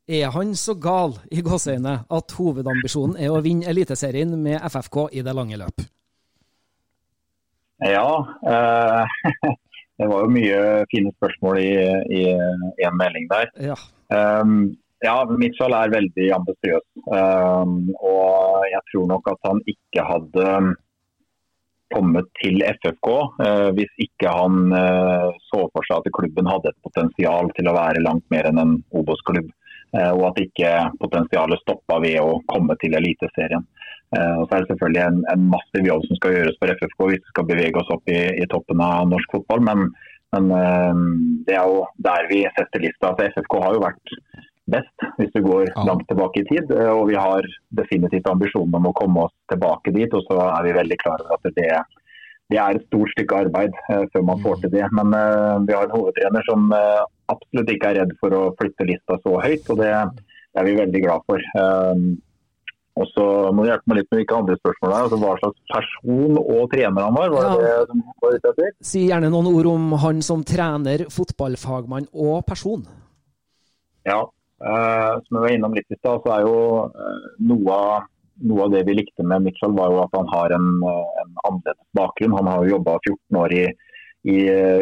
[0.07, 5.25] Er han så gal i gåseøyne at hovedambisjonen er å vinne Eliteserien med FFK i
[5.27, 5.83] det lange løp?
[7.83, 8.07] Ja,
[8.47, 9.19] eh,
[9.99, 13.51] det var jo mye fine spørsmål i, én en melding der.
[13.73, 13.75] Ja.
[14.07, 14.71] Um,
[15.03, 16.85] ja, Mitchell er veldig ambisiøs.
[17.07, 20.47] Um, og jeg tror nok at han ikke hadde
[21.93, 26.79] kommet til FFK uh, hvis ikke han uh, så for seg at klubben hadde et
[26.87, 29.51] potensial til å være langt mer enn en Obos-klubb.
[29.93, 30.71] Uh, og at ikke
[31.03, 33.67] potensialet stoppa ved å komme til Eliteserien.
[34.13, 37.05] Eh, og så er det selvfølgelig en, en, massiv jobb som skal gjøres for FFK
[37.09, 39.63] hvis vi skal bevege oss opp i, i toppen av norsk fotball.
[39.69, 39.85] Men,
[40.35, 40.99] men, eh,
[41.47, 43.11] det er jo der vi setter lista.
[43.11, 44.13] Altså, FFK har jo vært
[44.71, 45.85] best hvis du går ja.
[45.89, 46.71] langt tilbake i tid.
[46.71, 50.13] Eh, og vi har definitivt ambisjonen om å komme oss tilbake dit.
[50.13, 51.69] Og så er vi veldig klare over at det,
[52.51, 53.79] det, er et stort stykke arbeid
[54.13, 54.85] før man får til det.
[54.95, 55.15] Men
[55.67, 59.73] vi har en hovedtrener som absolutt ikke er redd for å flytte lista så høyt.
[59.73, 59.95] og det,
[60.53, 61.49] det er vi veldig glad for.
[62.93, 63.23] Og så
[63.55, 65.05] må du hjelpe meg litt med hvilke andre spørsmål det er.
[65.07, 67.31] Altså, hva slags person og trener han var?
[67.33, 67.53] var ja.
[67.57, 68.75] det det var det, etter?
[68.85, 72.85] Si gjerne noen ord om han som trener, fotballfagmann og person.
[74.05, 78.09] Ja, eh, som jeg var innom litt i stad, så er jo eh, noe av
[78.43, 81.83] noe av det vi likte med Mitchell, var jo at han har en, en annerledes
[81.95, 82.33] bakgrunn.
[82.33, 83.61] Han har jo jobba 14 år i,
[84.33, 84.37] i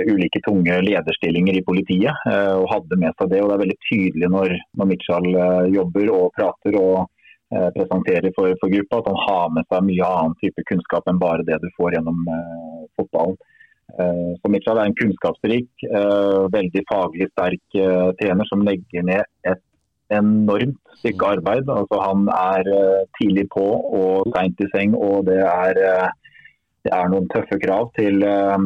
[0.08, 3.42] ulike tunge lederstillinger i politiet og hadde med seg det.
[3.44, 5.28] og Det er veldig tydelig når, når Mitchell
[5.76, 7.12] jobber og prater og
[7.76, 11.46] presenterer for, for, gruppa, at han har med seg mye annen type kunnskap enn bare
[11.46, 12.24] det du får gjennom
[12.96, 13.36] fotballen.
[13.92, 15.86] Så Mitchell er en kunnskapsrik,
[16.56, 17.82] veldig faglig sterk
[18.24, 19.68] trener som legger ned et
[20.12, 21.70] enormt stykke arbeid.
[21.70, 23.66] Altså, han er uh, tidlig på
[24.00, 26.40] og seint i seng, og det er, uh,
[26.86, 28.58] det er, noen tøffe krav til uh,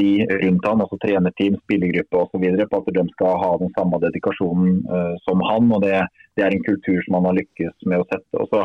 [0.00, 0.10] de
[0.44, 2.44] rundt han, altså trenerteam, spillergruppe osv.
[2.70, 4.76] på at de skal ha den samme dedikasjonen
[5.24, 5.72] som han.
[5.74, 5.96] og det,
[6.38, 8.38] det, er en kultur som han har lykkes med å sette.
[8.38, 8.60] Og så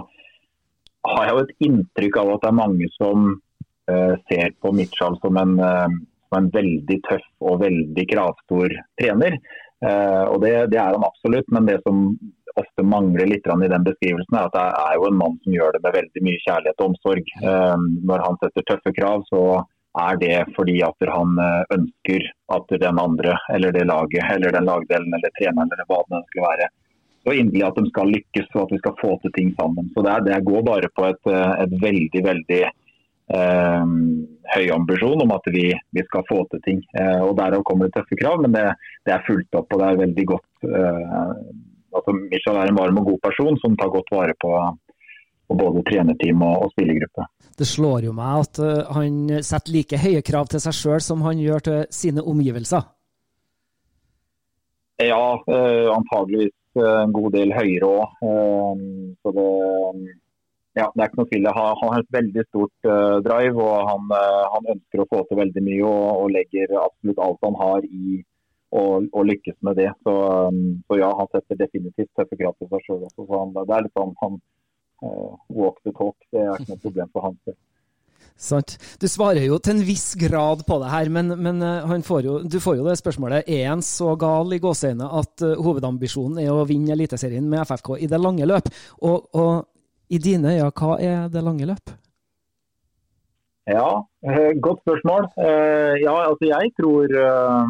[1.09, 3.25] har jeg jo et inntrykk av at det er mange som
[4.29, 9.39] ser på Mitchell som en, som en veldig tøff og veldig kravstor trener.
[9.83, 12.07] Uh, og det, det, er han absolutt, men det som
[12.55, 15.75] ofte mangler litt i den beskrivelsen, er at det er jo en mann som gjør
[15.75, 17.33] det med veldig mye kjærlighet og omsorg.
[17.43, 17.75] Uh,
[18.11, 19.43] når han setter tøffe krav, så
[20.05, 24.67] er det fordi at han uh, ønsker at den andre, eller det laget, eller den
[24.71, 26.71] lagdelen, eller treneren, eller hva det skulle være,
[27.25, 29.91] så inderlig at de skal lykkes og at vi skal få til ting sammen.
[29.93, 32.59] Så Det, det går bare på et, et veldig, veldig
[33.33, 33.85] eh,
[34.53, 36.81] høy ambisjon om at vi, vi, skal få til ting.
[36.97, 38.65] Eh, og Derav kommer det tøffe krav, men det,
[39.05, 40.49] det, er fulgt opp og det er veldig godt.
[40.69, 41.37] Eh,
[41.95, 44.51] altså Michael er en varm og god person som tar godt vare på,
[45.47, 47.29] på både trenerteam og, og spillergruppe.
[47.55, 51.21] Det slår jo meg at uh, han setter like høye krav til seg sjøl som
[51.23, 52.83] han gjør til sine omgivelser.
[54.99, 58.17] Ja, uh, antageligvis en god del høyere òg.
[58.19, 59.47] Uh, så det
[60.75, 61.49] ja, det er ikke noe tvil.
[61.55, 65.39] Han, har et veldig stort uh, drive og han, uh, han, ønsker å få til
[65.39, 68.23] veldig mye og, og legger absolutt alt han har i
[68.75, 69.87] å lykkes med det.
[70.03, 70.13] Så,
[70.51, 73.23] um, så, ja, han setter definitivt tøffe krav til seg sjøl også.
[73.23, 74.35] Så han, det er litt sånn han
[75.05, 76.17] uh, walk the talk.
[76.33, 77.37] Det er ikke noe problem for han.
[78.35, 78.73] Sant.
[78.99, 82.57] Du svarer jo til en viss grad på det her, men, men får jo, du
[82.59, 83.47] får jo det spørsmålet.
[83.47, 88.11] Er han så gal i gåseøynene at hovedambisjonen er å vinne Eliteserien med FFK i
[88.11, 88.67] det lange løp?
[89.07, 89.53] Og, og
[90.09, 91.95] i dine øyne, hva er det lange løp?
[93.65, 95.25] Ja, eh, godt spørsmål.
[95.41, 97.69] Eh, ja, altså jeg tror eh,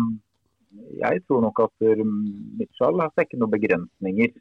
[1.00, 1.86] jeg tror nok at
[2.60, 4.34] Mitchell har ikke noen begrensninger.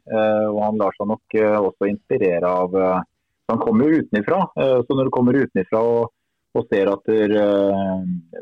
[0.51, 4.41] Og han lar seg nok også inspirere av Han kommer jo utenfra.
[4.83, 6.11] Så når du kommer utenfra og,
[6.59, 7.07] og ser at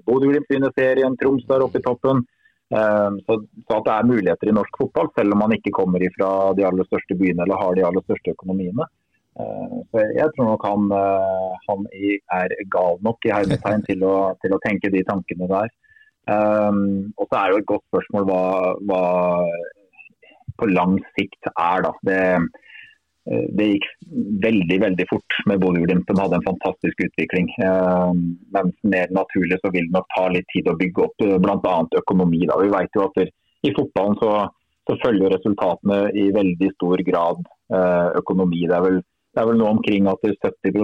[0.08, 2.26] Bodø-Glimt vinner serien, Troms er oppe i toppen,
[2.74, 6.32] så, så, at det er muligheter i norsk fotball, selv om man ikke kommer fra
[6.58, 8.89] de aller største byene eller har de aller største økonomiene.
[9.34, 11.88] Eh, så jeg tror nok han, eh, han
[12.38, 14.06] er gal nok i hermetegn til,
[14.43, 15.72] til, å tenke de tankene der.
[16.24, 18.43] Um, og så er det jo et godt spørsmål hva,
[18.88, 19.00] hva
[20.56, 21.91] på lang sikt er, da.
[22.08, 22.19] Det,
[23.58, 23.88] det gikk
[24.46, 26.08] veldig veldig fort med Bodø-Glimt.
[26.08, 27.50] De hadde en fantastisk utvikling.
[27.65, 28.24] Um,
[28.56, 31.78] men mer naturlig så vil det nok ta litt tid å bygge opp bl.a.
[32.04, 32.46] økonomi.
[32.48, 32.60] Da.
[32.62, 34.32] Vi vet jo at i fotballen så,
[34.88, 37.43] så følger resultatene i veldig stor grad
[38.19, 38.67] økonomi.
[38.69, 40.76] Det er vel det er vel nå omkring at 70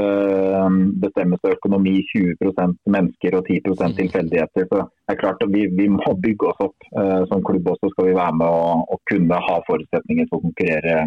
[0.00, 3.94] eh, bestemmes av økonomi, 20% mennesker og 10 mm.
[4.00, 4.66] tilfeldigheter.
[4.68, 7.92] Så det er klart at vi, vi må bygge oss opp uh, som klubb også,
[7.94, 10.98] skal vi være med og, og kunne ha forutsetninger for å konkurrere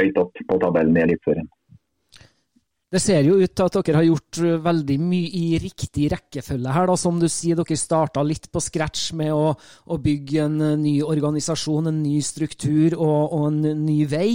[0.00, 1.46] høyt opp på tabellen i Eliteserien.
[2.86, 6.70] Det ser jo ut til at dere har gjort uh, veldig mye i riktig rekkefølge
[6.70, 6.86] her.
[6.86, 6.94] Da.
[7.00, 11.00] Som du sier, dere starta litt på scratch med å, å, bygge en uh, ny
[11.02, 14.30] organisasjon, en ny struktur og, og en ny vei.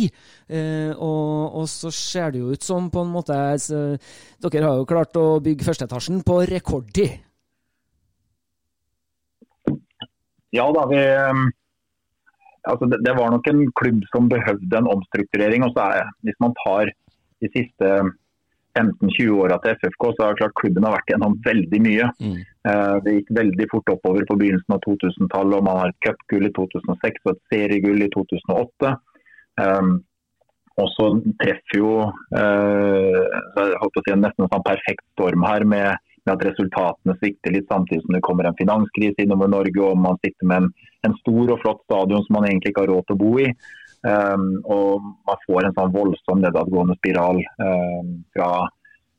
[0.51, 3.95] Eh, og, og, så ser det jo ut som på en måte så,
[4.43, 7.21] Dere har jo klart å bygge førsteetasjen på rekordtid.
[10.51, 10.99] Ja da, vi
[12.67, 15.63] altså det, det, var nok en klubb som behøvde en omstrukturering.
[15.63, 16.91] og så er, Hvis man tar
[17.39, 17.93] de siste
[18.79, 22.11] 15-20 åra til FFK, så har klart klubben har vært gjennom veldig mye.
[22.23, 22.37] Mm.
[22.67, 25.57] Uh, det gikk veldig fort oppover på begynnelsen av 2000-tallet.
[25.57, 28.95] og Man har et cupgull i 2006 og et seriegull i 2008.
[29.61, 29.99] Um,
[30.79, 31.09] og så
[31.41, 31.89] treffer jo
[32.31, 37.67] jeg håper å si en sånn perfekt storm her med, med, at resultatene svikter litt
[37.69, 40.71] samtidig som det kommer en finanskrise innover Norge og man sitter med en,
[41.09, 43.49] en stor og flott stadion som man egentlig ikke har råd til å bo i.
[44.01, 48.49] Um, og man får en sånn voldsom nedadgående spiral um, fra,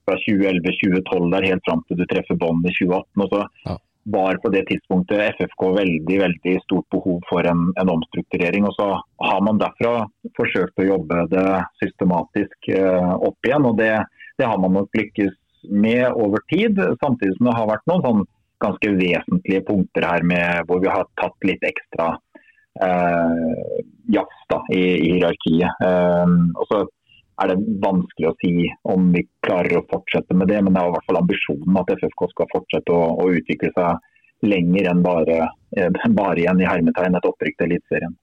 [0.02, 3.22] fra 2011-2012 der helt fram til du treffer bånd i 2018.
[3.22, 3.76] Og så ja.
[4.16, 8.66] var på det tidspunktet FFK veldig veldig stort behov for en, en, omstrukturering.
[8.66, 8.88] og Så
[9.28, 9.94] har man derfra
[10.38, 11.46] forsøkt å jobbe det
[11.84, 13.70] systematisk uh, opp igjen.
[13.70, 13.94] og det,
[14.40, 15.38] det, har man nok lykkes
[15.70, 16.80] med over tid.
[16.98, 18.28] Samtidig som det har vært noen sånn
[18.62, 22.16] ganske vesentlige punkter her med, hvor vi har tatt litt ekstra
[22.80, 23.78] eh,
[24.14, 25.84] jazz da, i, i hierarkiet.
[25.84, 26.82] Eh, og så
[27.42, 28.54] er det vanskelig å si
[28.94, 30.60] om vi klarer å fortsette med det.
[30.62, 34.08] Men det er i hvert fall ambisjonen at FFK skal fortsette å, å utvikle seg
[34.46, 35.38] lenger enn bare,
[35.76, 38.16] eh, bare igjen i hermetegn et opprykk til Eliteserien.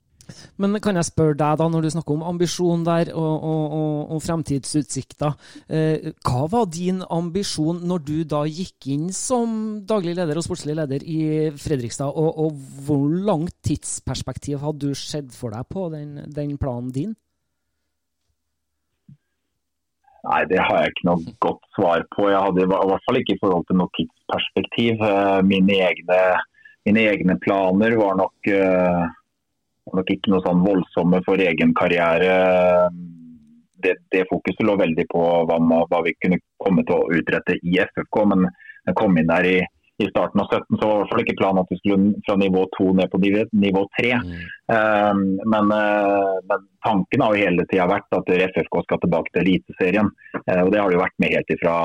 [0.62, 3.96] Men kan jeg spørre deg, da, når du snakker om ambisjon der og, og, og,
[4.16, 5.38] og fremtidsutsikter.
[5.70, 10.78] Eh, hva var din ambisjon når du da gikk inn som daglig leder og sportslig
[10.80, 11.22] leder i
[11.60, 12.54] Fredrikstad, og,
[12.86, 17.18] hvor langt tidsperspektiv hadde du sett for deg på den, den planen din?
[20.28, 22.28] Nei, Det har jeg ikke noe godt svar på.
[22.32, 25.04] Jeg hadde i hvert fall ikke i forhold til noe tidsperspektiv.
[25.08, 26.20] Eh, mine egne,
[26.88, 29.08] mine egne planer var nok, uh,
[29.98, 32.34] nok, ikke noe sånn voldsomme for egen karriere.
[33.80, 37.80] Det, det fokuset lå veldig på hva, hva, vi kunne komme til å utrette i
[37.80, 38.24] FFK.
[38.34, 39.60] Men jeg kom inn der i
[40.00, 42.22] i starten av 17 så var det i hvert fall ikke planen at vi skulle
[42.24, 43.20] fra nivå 2 ned på
[43.64, 44.12] nivå 3.
[44.24, 44.36] Mm.
[44.72, 45.24] Um,
[45.54, 50.12] men, uh, men, tanken har jo hele tida vært at FFK skal tilbake til Eliteserien.
[50.38, 51.76] Uh, og det har det jo vært med helt ifra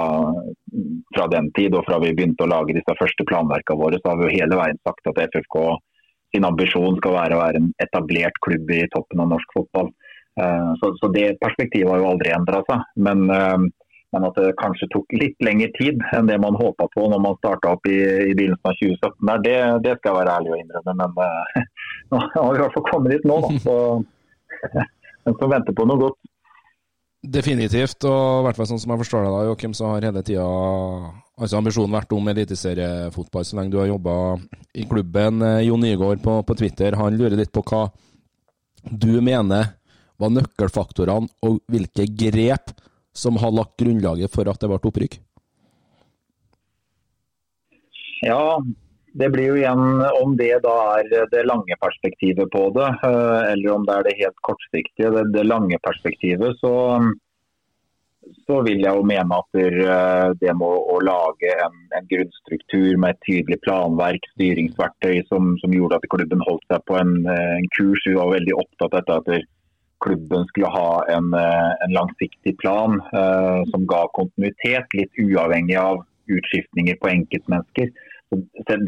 [1.17, 3.99] fra den tid og fra vi begynte å lage disse første planverkene våre.
[3.99, 5.59] Så har vi jo hele veien sagt at FFK
[6.35, 9.93] sin ambisjon skal være å være en etablert klubb i toppen av norsk fotball.
[10.35, 12.85] Uh, så, så, det perspektivet har jo aldri endra seg.
[12.99, 13.29] Men
[14.15, 17.39] men at det kanskje tok litt lengre tid enn det man håpa på når man
[17.41, 19.17] starta opp i, i, begynnelsen av 2017.
[19.27, 21.65] Der, det, det, skal jeg være ærlig og innrømme, men uh,
[22.13, 23.41] nå har vi i hvert fall kommet dit nå.
[23.43, 23.51] Da.
[23.67, 23.75] Så,
[25.27, 26.21] en som venter på noe godt.
[27.35, 30.23] Definitivt, og i hvert fall sånn som jeg forstår det, da, Joakim, så har hele
[30.27, 30.45] tida
[31.41, 34.17] altså ambisjonen vært om eliteseriefotball så lenge du har jobba
[34.75, 35.43] i klubben.
[35.43, 37.89] Eh, Jon Nygaard på, på Twitter han lurer litt på hva
[38.85, 39.75] du mener
[40.21, 42.75] var nøkkelfaktorene, og hvilke grep
[43.15, 45.17] som har lagt grunnlaget for at det ble opprykk?
[48.25, 48.61] Ja,
[49.19, 53.75] det blir jo igjen om det da er det lange perspektivet på det, eh, eller
[53.75, 55.11] om det er det helt kortsiktige.
[55.17, 56.75] Det, det lange perspektivet, så,
[58.47, 63.15] så, vil jeg jo mene at eh, det må å lage en, en grunnstruktur med
[63.15, 68.05] et tydelig planverk, styringsverktøy som, som, gjorde at klubben holdt seg på en, en kurs.
[68.07, 69.45] Vi var veldig opptatt av at
[70.05, 76.05] klubben skulle ha en, eh, en langsiktig plan eh, som ga kontinuitet, litt uavhengig av
[76.29, 77.93] utskiftninger på enkeltmennesker.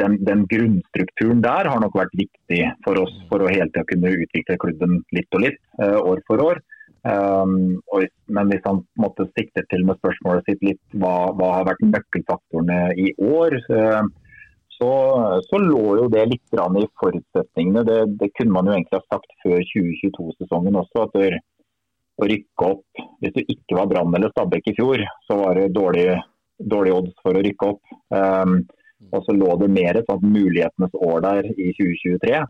[0.01, 4.15] Den, den, grunnstrukturen der har nok vært viktig for oss for å hele tiden kunne
[4.25, 6.63] utvikle klubben litt og litt, eh, år for år.
[7.07, 11.69] Um, og, men hvis han måtte sikte til med spørsmålet sitt litt hva, hva har
[11.69, 14.09] vært nøkkelfaktorene i år, uh,
[14.77, 14.91] så,
[15.47, 17.85] så, lå jo det litt i forutsetningene.
[17.87, 21.07] Det, det, kunne man jo egentlig ha sagt før 2022-sesongen også.
[21.07, 21.43] at det,
[22.17, 25.73] Å rykke opp Hvis du ikke var Brann eller Stabæk i fjor, så var det
[25.77, 26.11] dårlig,
[26.59, 27.97] dårlig odds for å rykke opp.
[28.13, 28.59] Um,
[29.13, 32.45] og så lå det mer et sånt mulighetenes år der i 2023.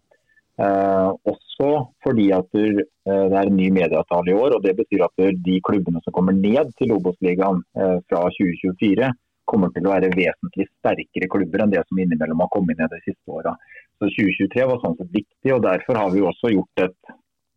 [0.57, 4.57] Uh, også fordi at uh, det er en ny medieavtale i år.
[4.57, 9.11] og Det betyr at de klubbene som kommer ned til Obos-ligaen eh, fra 2024,
[9.47, 12.99] kommer til å være vesentlig sterkere klubber enn det som innimellom har kommet ned de
[13.05, 13.53] siste åra.
[14.01, 17.15] Så 2023 var sånn sett viktig, og derfor har vi også gjort et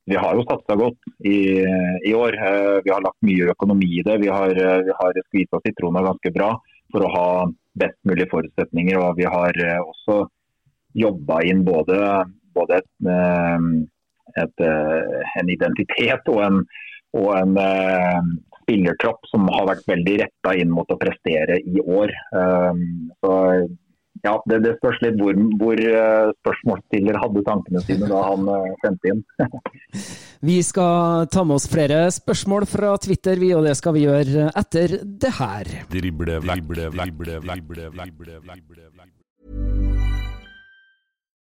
[0.10, 1.62] vi har jo satsa godt i,
[2.10, 2.34] i, år.
[2.34, 4.16] Eh, vi har lagt mye økonomi i det.
[4.24, 6.48] Vi har, eh, vi har skvisa sitroner ganske bra
[6.90, 7.28] for å ha
[7.78, 8.98] best mulige forutsetninger.
[8.98, 10.24] Og vi har eh, også
[10.98, 12.00] jobba inn både,
[12.58, 12.92] både et,
[14.44, 14.64] et,
[15.42, 16.62] en identitet og en,
[17.18, 17.60] og en
[18.62, 22.14] spillertropp som har vært veldig retta inn mot å prestere i år.
[22.36, 22.84] Um,
[23.24, 23.36] så
[24.24, 25.80] ja, det, det, spørs litt hvor, hvor
[26.42, 28.50] spørsmålsstiller hadde tankene sine da han
[28.84, 29.24] sendte inn.
[30.50, 34.50] vi skal ta med oss flere spørsmål fra Twitter, vi, og det skal vi gjøre
[34.60, 35.74] etter det her.
[35.94, 39.79] Drible, drible, drible, drible, drible, drible,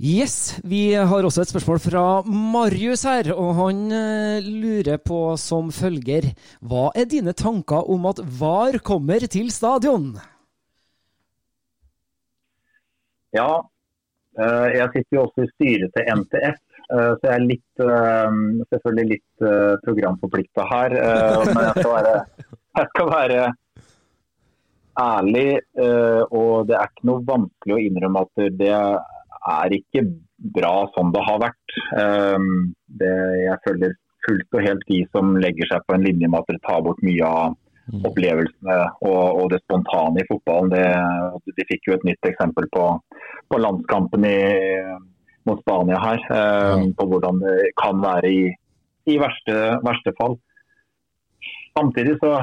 [0.00, 5.68] Yes, vi har også et spørsmål fra Marius her, og han eh, lurer på som
[5.68, 6.30] følger
[6.64, 10.14] Hva er dine tanker om at VAR kommer til stadion?
[13.36, 13.60] Ja,
[14.40, 17.84] eh, jeg sitter jo også i styret til NTF, eh, så jeg er litt,
[18.72, 19.46] selvfølgelig litt
[19.84, 20.98] programforplikta her.
[21.44, 22.18] Men jeg skal være,
[22.80, 23.46] jeg skal være
[25.04, 25.48] ærlig,
[26.32, 29.18] og det er ikke noe vanskelig å innrømme at det er
[29.72, 30.04] ikke
[30.56, 31.74] bra som det har vært.
[31.96, 32.38] Eh,
[33.00, 33.10] Det,
[33.46, 33.92] jeg følger
[34.26, 37.00] fullt og helt de som legger seg på en linje med at dere tar bort
[37.06, 37.56] mye av
[38.06, 40.70] opplevelsene og, og det spontane i fotballen.
[40.70, 42.84] Det, de fikk jo et nytt eksempel på,
[43.50, 44.36] på landskampen i,
[45.48, 46.20] mot Spania her.
[46.36, 48.44] Eh, på hvordan det kan være i,
[49.10, 50.36] i verste, verste fall.
[51.78, 52.36] Samtidig så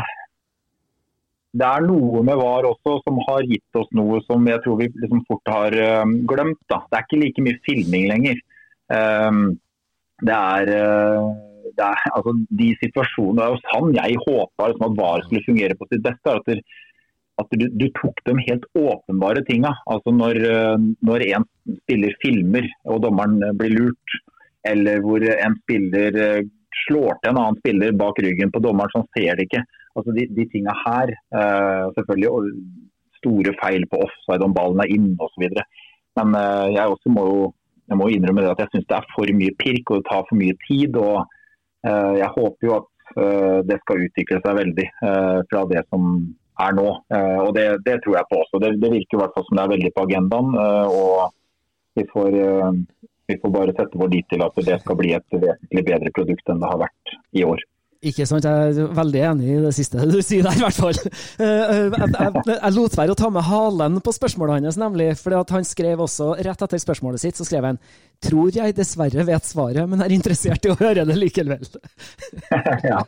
[1.57, 4.89] det er noe med VAR også som har gitt oss noe som jeg tror vi
[4.93, 6.59] liksom fort har eh, glemt.
[6.69, 6.83] Da.
[6.85, 8.41] Det er ikke like mye filming lenger.
[8.87, 9.39] Um,
[10.23, 11.29] det er, eh,
[11.77, 15.47] det er altså, de situasjonene, det er jo sann jeg håpa liksom, at VAR skulle
[15.47, 16.35] fungere på sitt beste.
[16.35, 16.61] At, det,
[17.41, 19.73] at du, du, tok de helt åpenbare tinga.
[19.89, 21.47] Altså når, eh, når en
[21.83, 24.19] spiller filmer og dommeren blir lurt,
[24.67, 26.45] eller hvor en spiller eh,
[26.85, 29.63] slår til en annen spiller bak ryggen på dommeren som ser det ikke.
[29.97, 32.49] Altså de, de tinga her, eh, selvfølgelig og
[33.17, 35.47] store feil på offside om ballen er inne osv.
[36.19, 37.39] Men eh, jeg også må jo
[37.87, 40.25] jeg må innrømme det at jeg syns det er for mye pirk og det tar
[40.27, 40.97] for mye tid.
[40.99, 41.21] og
[41.87, 42.93] eh, Jeg håper jo at
[43.63, 46.09] det skal utvikle seg veldig fra det som
[46.59, 46.89] er nå.
[47.15, 48.59] Og det, det tror jeg på også.
[48.59, 50.57] Det, det virker i hvert fall som det er veldig på agendaen.
[50.91, 51.31] og
[51.95, 52.35] vi får,
[53.31, 56.51] vi får bare sette vår lit til at det skal bli et vesentlig bedre produkt
[56.51, 57.63] enn det har vært i år.
[58.05, 60.99] Ikke sant, jeg er veldig enig i det siste du sier der, i hvert fall.
[61.41, 65.07] Eh, Jeg, jeg, jeg lot være å ta med halen på spørsmålet hans, nemlig.
[65.17, 67.81] For han skrev også, rett etter spørsmålet sitt, så skrev han
[68.21, 71.61] Tror jeg dessverre vet svaret, men er interessert i å høre det likevel.
[72.91, 73.01] ja.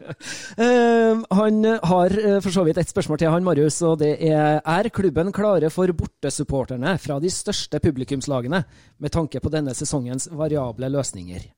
[0.57, 4.59] Eh, Han har eh, for så vidt et spørsmål til han, Marius, og det er
[4.61, 8.63] Er klubben klare for bortesupporterne fra de største publikumslagene,
[9.01, 11.49] med tanke på denne sesongens variable løsninger?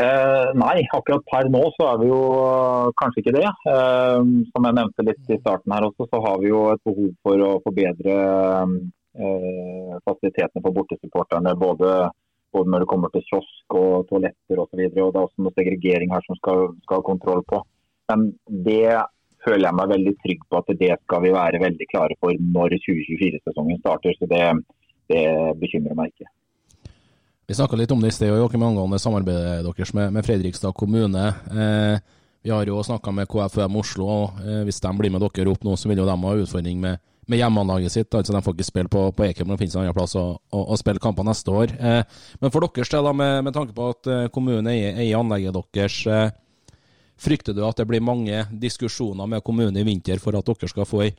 [0.00, 3.48] Eh, nei, akkurat per nå så er vi jo eh, kanskje ikke det.
[3.68, 7.10] Eh, som jeg nevnte litt i starten her også, så har vi jo et behov
[7.26, 8.14] for å forbedre
[8.64, 11.52] eh, fasilitetene for bortesupporterne.
[11.60, 11.92] Både,
[12.54, 14.86] både når det kommer til kiosk og toaletter osv.
[14.86, 17.60] Det er også noe segregering her som skal, skal ha kontroll på.
[18.08, 18.30] Men
[18.70, 18.96] det
[19.44, 22.78] føler jeg meg veldig trygg på at det skal vi være veldig klare for når
[22.88, 24.16] 2024-sesongen starter.
[24.16, 24.44] Så det,
[25.12, 25.26] det
[25.60, 26.32] bekymrer meg ikke.
[27.50, 31.22] Vi snakka litt om det i sted, Joakim, angående samarbeidet deres med, med Fredrikstad kommune.
[31.50, 31.96] Eh,
[32.46, 34.06] vi har jo snakka med KFUM Oslo.
[34.06, 36.78] og eh, Hvis de blir med dere opp nå, så vil jo de ha utfordring
[36.78, 38.14] med, med hjemmeanlaget sitt.
[38.14, 40.62] altså De får ikke spille på, på Ekeberg, det finnes en annen plass å, å,
[40.62, 41.74] å spille kamper neste år.
[41.74, 45.58] Eh, men for deres del, med, med tanke på at eh, kommunen eier, eier anlegget
[45.74, 46.78] deres, eh,
[47.18, 50.86] frykter du at det blir mange diskusjoner med kommunen i vinter for at dere skal
[50.86, 51.12] få ei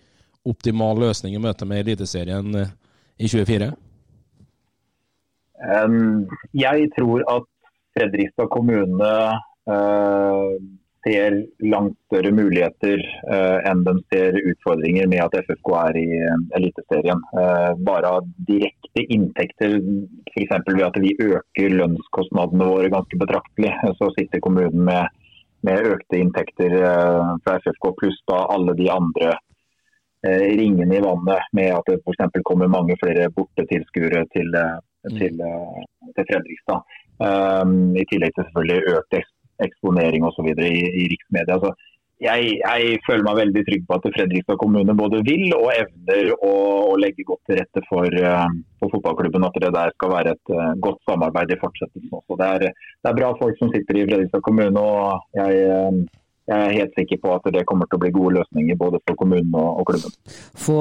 [0.48, 2.78] optimal løsning i møte med Eliteserien eh,
[3.20, 3.74] i 2024?
[6.58, 7.48] Jeg tror at
[7.98, 9.10] Fredrikstad kommune
[9.70, 10.52] uh,
[11.02, 11.36] ser
[11.66, 17.24] langt større muligheter uh, enn de ser utfordringer med at FFK er i uh, Eliteserien.
[17.88, 19.80] bare av direkte inntekter,
[20.32, 20.54] f.eks.
[20.70, 25.08] ved at vi øker lønnskostnadene våre ganske betraktelig, så sitter kommunen med,
[25.68, 26.76] med økte inntekter
[27.44, 29.34] fra FFK, pluss da alle de andre
[30.22, 32.44] ringene i vannet med at det f.eks.
[32.46, 34.54] kommer mange flere bortetilskuere til
[35.10, 35.38] til,
[36.16, 36.98] til Fredrikstad.
[37.22, 39.22] Um, I tillegg til selvfølgelig økt
[39.62, 40.52] eksponering osv.
[40.52, 40.74] I,
[41.04, 41.58] i riksmedia.
[41.62, 41.74] Så
[42.22, 46.52] jeg, jeg, føler meg veldig trygg på at Fredrikstad kommune både vil og evner å,
[46.94, 48.48] å legge godt til rette for, uh,
[48.82, 49.48] for, fotballklubben.
[49.48, 52.38] At det der skal være et uh, godt samarbeid i fortsettelsen også.
[52.42, 52.68] Det er,
[53.02, 54.82] det er, bra folk som sitter i Fredrikstad kommune.
[54.82, 56.06] og jeg,
[56.50, 59.20] jeg er helt sikker på at det kommer til å bli gode løsninger både for
[59.20, 60.16] kommunen og, klubben.
[60.58, 60.80] Få,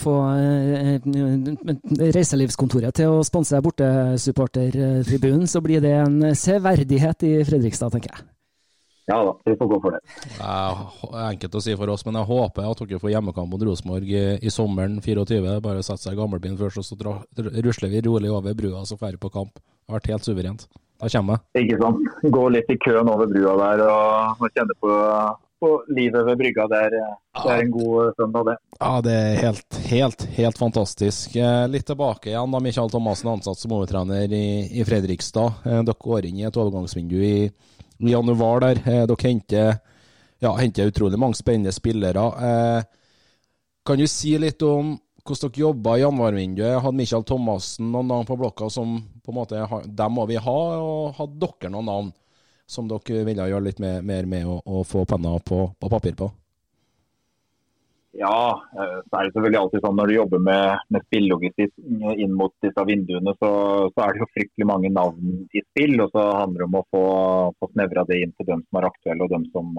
[0.00, 0.14] få
[2.14, 8.26] reiselivskontoret til å sponse bortesupportertribunen, så blir det en severdighet i Fredrikstad, tenker jeg.
[9.06, 10.00] Ja da, vi får gå for det.
[10.34, 13.62] Det er enkelt å si for oss, men jeg håper at dere får hjemmekamp mot
[13.68, 15.60] Rosenborg i, i sommeren 24.
[15.62, 17.12] Bare sette seg i gamlebilen først, og så dra,
[17.62, 19.54] rusler vi rolig over brua og så drar vi på kamp.
[19.54, 20.66] Det har vært helt suverent.
[20.96, 21.64] Da kommer jeg.
[21.64, 22.06] Ikke sant.
[22.36, 24.94] Gå litt i køen over brua der og, og kjenne på,
[25.60, 26.66] på, livet ved brygga.
[26.72, 26.96] Det er,
[27.42, 28.56] det er en god søndag, det.
[28.80, 31.36] Ja, det er helt, helt, helt fantastisk.
[31.36, 34.46] Eh, litt tilbake igjen da Michael Thomassen ansatt som overtrener i,
[34.80, 35.64] i Fredrikstad.
[35.68, 37.38] Eh, dere går inn i et overgangsvindu i
[37.98, 38.80] i januar der.
[38.84, 39.78] Eh, dere henter,
[40.38, 42.26] ja, henter utrolig mange spennende spillere.
[42.50, 42.82] Eh,
[43.86, 46.78] kan du si litt om hvordan dere jobba i januarvinduet?
[46.84, 50.56] Hadde Michael Thomassen noen navn på blokka som på en måte, dem må vi ha,
[50.78, 52.10] og hadde dere noen navn
[52.66, 56.16] som dere ville gjøre litt mer, mer med å, å få penna på, på papir
[56.18, 56.30] på?
[58.16, 61.72] Ja, eh, så er det selvfølgelig alltid sånn når du jobber med, med spillelogistikk
[62.16, 63.50] inn mot disse vinduene, så,
[63.92, 65.98] så, er det jo fryktelig mange navn i spill.
[66.00, 67.02] Og så handler det om å få,
[67.60, 69.74] få snevra det inn til dem som er aktuelle og dem som,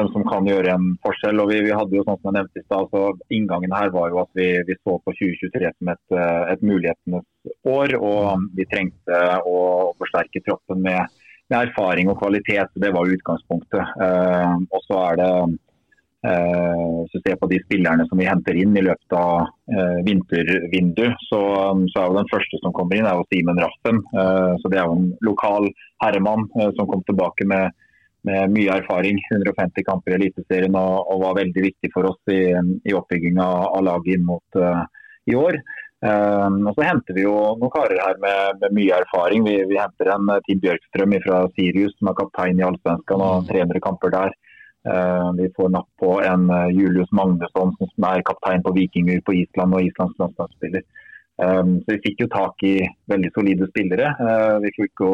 [0.00, 1.42] dem som kan gjøre en forskjell.
[1.42, 4.12] Og vi, vi, hadde jo sånn som jeg nevnte i sted, så Inngangen her var
[4.12, 7.96] jo at vi, vi så på 2023 som et, eh, et, mulighetenes år.
[8.00, 9.58] Og vi trengte å
[10.00, 11.18] forsterke troppen med,
[11.52, 12.72] med erfaring og kvalitet.
[12.74, 13.98] Det var utgangspunktet.
[14.06, 15.34] Eh, og så er det
[16.20, 21.06] Eh, så ser på de spillerne som vi henter inn i løpet av eh, vintervindu,
[21.30, 21.40] så,
[21.88, 24.02] så, er jo den første som kommer inn er jo Simen Raffen.
[24.12, 25.70] Eh, så Det er jo en lokal
[26.04, 26.44] herremann
[26.76, 27.72] som kom tilbake med,
[28.28, 29.20] med mye erfaring.
[29.32, 32.42] 150 kamper i Eliteserien og, og, var veldig viktig for oss i,
[32.84, 34.82] i oppbygginga av laget inn mot uh,
[35.30, 35.60] i år.
[36.00, 39.44] Um, og Så henter vi jo noen karer her med, med mye erfaring.
[39.44, 43.84] Vi, vi, henter en Tim Bjørkstrøm fra Sirius, som er kaptein i Allsvenskan og 300
[43.84, 44.32] kamper der.
[44.88, 49.34] Uh, vi får napp på en eh, Julius Magnusson som er kaptein på Vikinger på
[49.42, 50.86] Island og Islands landslagsspiller.
[51.44, 52.74] Eh, så vi fikk jo tak i
[53.12, 54.14] veldig solide spillere.
[54.64, 55.12] Vi fikk jo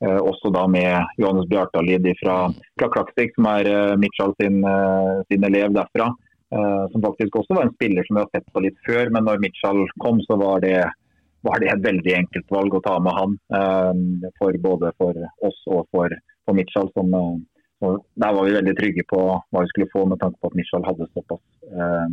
[0.00, 2.36] også da med Johannes Bjartalid fra,
[2.78, 3.68] fra Klaksvik, som er
[4.00, 4.62] Mitchell sin,
[5.28, 6.08] sin, elev derfra.
[6.92, 9.42] Som faktisk også var en spiller som vi har sett på litt før, men når
[9.44, 10.80] Mitchell kom, så var det,
[11.46, 13.36] var det et veldig enkelt valg å ta med han.
[14.40, 16.16] For både for oss og for,
[16.48, 17.12] for Mitchell, som,
[17.84, 20.88] der var vi veldig trygge på hva vi skulle få, med tanke på at Mitchell
[20.88, 21.44] hadde såpass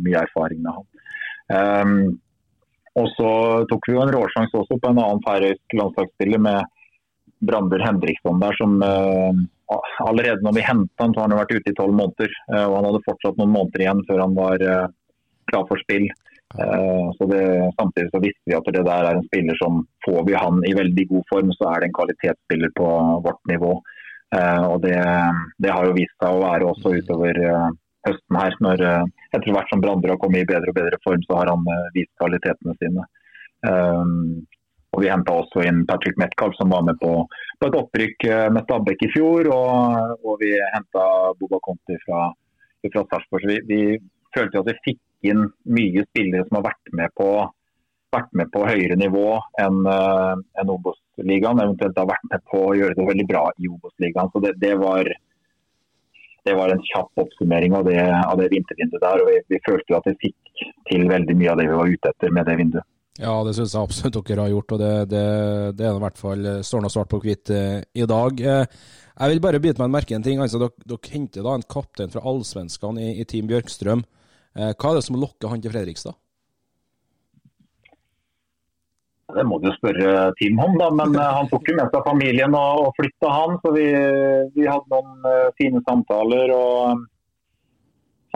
[0.04, 2.08] mye erfaring med han.
[2.98, 3.30] Og så
[3.70, 6.77] tok vi jo en råsjanse også på en annen færøysk landslagsspiller med
[7.44, 11.72] Brandur Hendriksson der, som uh, allerede når vi hentet han, så har han vært ute
[11.72, 12.32] i tolv måneder.
[12.52, 14.64] Uh, og han hadde fortsatt noen måneder igjen før han var
[15.48, 16.10] klar for spill.
[17.16, 17.44] så det,
[17.76, 20.74] Samtidig så visste vi at det der er en spiller som får vi han i
[20.76, 22.88] veldig god form, så er det en kvalitetsspiller på
[23.24, 23.78] vårt nivå.
[24.36, 24.96] Eh, og det,
[25.56, 27.68] det, har jo vist seg å være også utover eh,
[28.08, 28.56] høsten her.
[28.64, 31.52] når eh, Etter hvert som Brander har kommet i bedre og bedre form, så har
[31.52, 31.64] han
[31.96, 33.02] vist kvalitetene sine.
[34.96, 37.10] Og Vi henta også inn Patrick Metcalf, som var med på,
[37.60, 38.24] på et opprykk
[38.54, 39.50] med Stabæk i fjor.
[39.52, 41.04] Og, og vi henta
[41.38, 42.22] Boba Conti fra,
[42.86, 43.44] fra Sarpsborg.
[43.44, 43.82] Så vi, vi
[44.34, 45.44] følte at vi fikk inn
[45.76, 47.28] mye spillere som har vært med på
[48.14, 51.60] vært med på høyere nivå enn uh, en Obos-ligaen.
[51.64, 54.30] Eventuelt har vært med på å gjøre det veldig bra i Obos-ligaen.
[54.32, 55.10] Så det, det, var,
[56.46, 59.24] det, var, en kjapp oppsummering av det, av det vintervinduet der.
[59.24, 62.14] og vi, vi følte at vi fikk til veldig mye av det vi var ute
[62.14, 62.88] etter med det vinduet.
[63.18, 65.24] Ja, det syns jeg absolutt dere har gjort, og det, det,
[65.74, 68.38] det er i hvert fall står nå svart på hvitt eh, i dag.
[68.38, 68.78] Eh,
[69.18, 70.38] jeg vil bare bite meg merke en ting.
[70.38, 74.04] altså Dere, dere henter da en kaptein fra allsvenskene i, i Team Bjørkstrøm.
[74.54, 76.14] Eh, hva er det som lokker han til Fredrikstad?
[79.34, 80.92] Det må du spørre Team om, da.
[81.02, 83.58] Men eh, han tok jo med seg familien og, og flytta han.
[83.66, 83.90] Så vi,
[84.54, 86.54] vi hadde noen fine samtaler.
[86.54, 87.02] og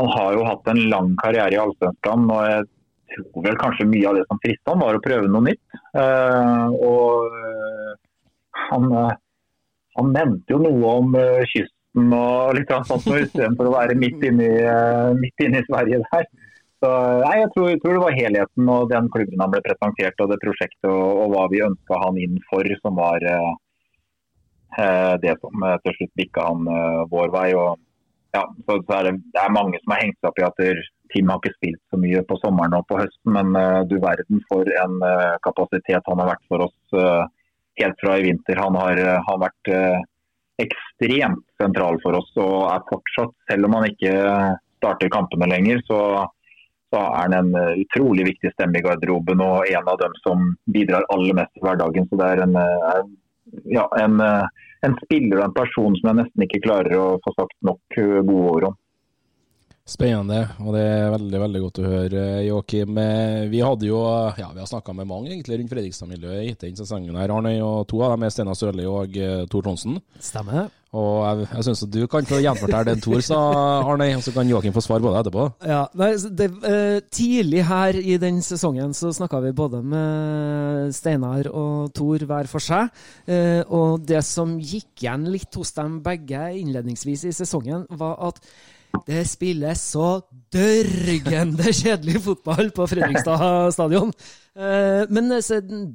[0.03, 2.27] Han har jo hatt en lang karriere i Allsvenskan.
[2.27, 2.71] Og jeg
[3.15, 5.63] tror vel kanskje mye av det som fristet han var å prøve noe nytt.
[5.97, 7.93] Uh, og uh,
[8.71, 8.89] han,
[9.99, 11.17] han, nevnte jo noe om
[11.51, 16.31] kysten og litt sånn istedenfor å være midt inne i, Sverige der.
[16.83, 16.89] Så,
[17.23, 20.33] nei, jeg tror, jeg tror, det var helheten og den klubben han ble presentert og
[20.33, 23.53] det prosjektet og, og hva vi ønska han inn for, som var eh,
[24.83, 27.47] eh det som eh, til slutt bikka han eh, vår vei.
[27.55, 27.79] Og,
[28.35, 30.65] ja, så, så er det, det, er mange som har hengt seg opp i at
[31.13, 34.43] Tim har ikke spilt så mye på sommeren og på høsten, men uh, du verden
[34.49, 37.25] for en uh, kapasitet han har vært for oss uh,
[37.81, 38.61] helt fra i vinter.
[38.61, 39.71] Han har, har vært
[40.61, 44.13] ekstremt sentral for oss og er fortsatt, selv om han ikke
[44.77, 46.29] starter kampene lenger, så
[46.93, 50.43] så er han en utrolig viktig stemme i garderoben og en av dem som
[50.75, 52.05] bidrar aller mest i hverdagen.
[52.11, 52.59] Så det er en,
[53.73, 54.21] ja, en,
[54.85, 57.97] en spiller og en person som jeg nesten ikke klarer å få sagt nok
[58.29, 58.77] gode ord om.
[59.83, 62.99] Spennende, og det er veldig veldig godt å høre, Joakim.
[63.03, 63.99] Eh, vi hadde jo,
[64.39, 67.17] ja, vi har snakka med mange egentlig rundt Fredrikstad-miljøet etter denne sesongen.
[67.19, 69.97] her, Arne, og To av dem er Steinar Sørli og uh, Tor Tronsen.
[70.23, 70.69] Stemmer.
[70.95, 73.41] Og jeg, jeg syns du kan få gjenfortelle det Tor sa,
[73.91, 75.47] Arne, og så kan Joakim få svar på det etterpå.
[75.67, 81.51] Ja, nei, det, uh, Tidlig her i den sesongen så snakka vi både med Steinar
[81.51, 82.95] og Tor hver for seg.
[83.67, 88.39] Og det som gikk igjen litt hos dem begge innledningsvis i sesongen, var at
[89.07, 90.21] det spilles så
[90.53, 94.13] dørgende kjedelig fotball på Fredrikstad stadion.
[94.53, 95.33] Eh, men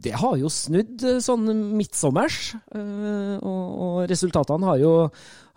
[0.01, 1.45] det har jo snudd eh, sånn
[1.77, 4.93] midtsommers, eh, og resultatene har jo,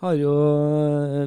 [0.05, 0.35] har jo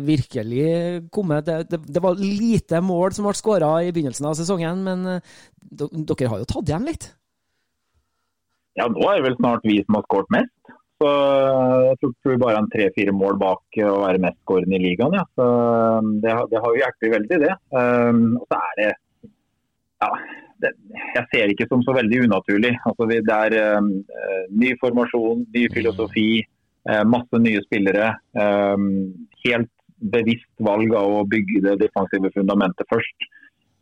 [0.07, 0.69] virkelig
[1.15, 5.19] kommet det, det, det, var lite mål som ble skåra i begynnelsen av sesongen, men
[5.59, 7.11] dere har jo tatt igjen litt?
[8.79, 10.54] Ja, nå er det vel snart vi som har skåret mest.
[11.05, 15.17] Så eh, jeg tror vi bare er tre-fire mål bak å være mestskårende i ligaen.
[15.19, 15.25] Ja.
[15.37, 17.53] Så eh, det, det, har jo hjulpet veldig, det.
[17.77, 18.89] Um, og så er det
[20.05, 20.09] ja,
[20.65, 20.73] det,
[21.19, 22.73] jeg ser det ikke som så veldig unaturlig.
[22.89, 23.93] Altså, det er um,
[24.63, 26.29] ny formasjon, ny filosofi,
[26.89, 28.15] uh, masse nye spillere.
[28.33, 28.89] Um,
[29.45, 29.73] helt
[30.15, 33.31] bevisst valg av å bygge det defensive fundamentet først.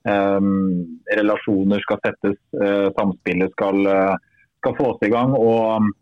[0.03, 4.14] Relasjoner skal settes, uh, samspillet skal, uh,
[4.59, 5.35] skal fås i gang.
[5.39, 5.93] og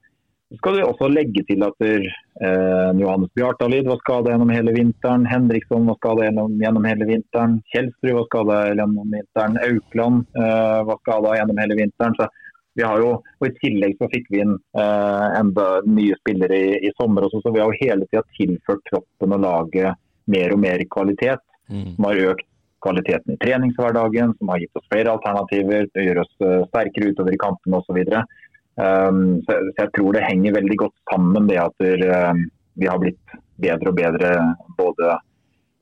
[0.51, 2.07] så skal du også legge til at eh,
[2.98, 5.26] Johannes Bjartalid var skada gjennom hele vinteren.
[5.30, 7.61] Henriksson var skada gjennom, gjennom, hele vinteren.
[7.70, 9.61] Kjelsrud var skada gjennom vinteren.
[9.62, 12.18] Aukland eh, var skada gjennom hele vinteren.
[12.18, 12.26] Så
[12.74, 16.74] vi har jo, og I tillegg så fikk vi inn eh, enda nye spillere i,
[16.82, 17.28] i sommer.
[17.28, 20.03] Også, så vi har jo hele tida tilført troppen og laget
[20.34, 21.46] mer og mer kvalitet.
[21.70, 21.94] Mm.
[21.94, 22.46] Som har økt
[22.82, 27.36] kvaliteten i treningshverdagen, som har gitt oss flere alternativer, det gjør oss uh, sterkere utover
[27.36, 27.98] i kampene osv.
[28.01, 28.22] Så, så,
[29.47, 32.45] så, jeg tror det henger veldig godt sammen det at uh,
[32.81, 34.31] vi har blitt bedre og bedre
[34.78, 35.11] både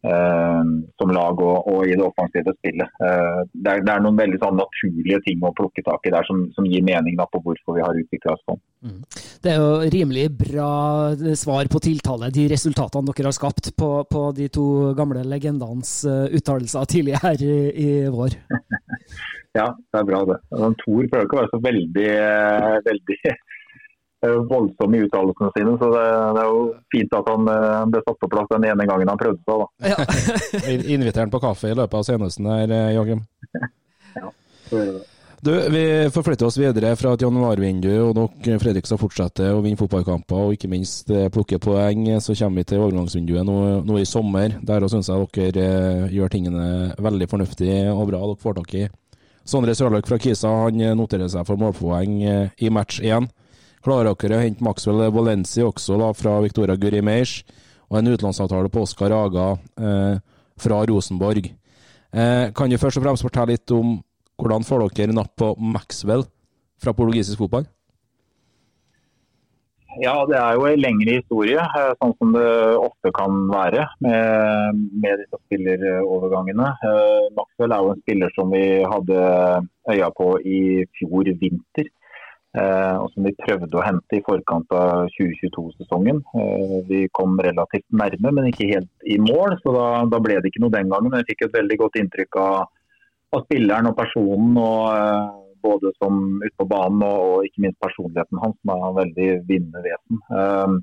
[0.09, 0.63] uh,
[0.99, 2.99] som lag og, i det offensive spillet.
[3.03, 6.67] Uh, det, er, noen veldig sånn naturlige ting å plukke tak i der som, som
[6.69, 8.63] gir mening på hvorfor vi har utvikla oss sånn.
[8.89, 9.01] Mm.
[9.43, 10.71] Det er jo rimelig bra
[11.39, 14.69] svar på tiltale, de resultatene dere har skapt på, på de to
[14.99, 18.39] gamle legendenes uh, uttalelser tidlig her i, i vår.
[19.59, 20.39] Ja, det er bra det.
[20.55, 25.75] Men Tor prøver ikke å være så veldig, eh, veldig eh, voldsom i uttalelsene sine,
[25.83, 26.07] så det,
[26.37, 29.21] det, er jo fint at han eh, ble satt på plass den ene gangen han
[29.21, 29.67] prøvde seg.
[29.67, 29.93] da.
[29.93, 30.73] Ja.
[30.95, 33.25] Inviter han på kaffe i løpet av senesten her, Joakim?
[34.21, 34.35] ja,
[34.71, 35.07] så gjør det.
[35.39, 40.49] Du, Vi forflytter oss videre fra et januarvindu, og dere Fredrikstad fortsetter å vinne fotballkamper
[40.49, 42.09] og ikke minst plukke poeng.
[42.19, 44.57] Så kommer vi til overgangsvinduet nå, nå i sommer.
[44.67, 46.65] Der syns jeg dere gjør tingene
[46.99, 48.25] veldig fornuftig og bra.
[48.25, 48.89] Dere får tak i
[49.49, 53.31] Sondre Sørløk fra Kisa han eh, noterer seg for målpoeng eh, i match én.
[53.85, 57.39] Klarer dere å hente Maxwell Valenci også da, fra Victoria Gurimeirs,
[57.89, 59.47] og en utenlandsavtale på Oskar Aga
[59.81, 60.19] eh,
[60.61, 61.49] fra Rosenborg.
[62.13, 63.97] Eh, kan du først og fremst fortelle litt om
[64.39, 66.27] hvordan får dere napp på Maxwell
[66.79, 67.65] fra portugisisk fotball?
[69.97, 74.83] Ja, det er jo en lengre historie, eh, sånn som det ofte kan være med,
[75.01, 76.69] med disse spillerovergangene.
[76.85, 79.23] Eh, Maxwell er jo en spiller som vi hadde
[79.89, 80.61] øya på i
[80.99, 81.89] fjor vinter.
[82.59, 86.23] Eh, og som vi prøvde å hente i forkant av 2022-sesongen.
[86.89, 90.65] Vi kom relativt nærme, men ikke helt i mål, så da, da ble det ikke
[90.65, 91.17] noe den gangen.
[91.21, 92.57] Jeg fikk et veldig godt inntrykk av,
[93.37, 94.57] av spilleren og personen.
[94.61, 99.01] og både som ute på banen og, og, ikke minst personligheten hans, som er en
[99.01, 100.23] veldig vinnende vesen.
[100.31, 100.79] Um,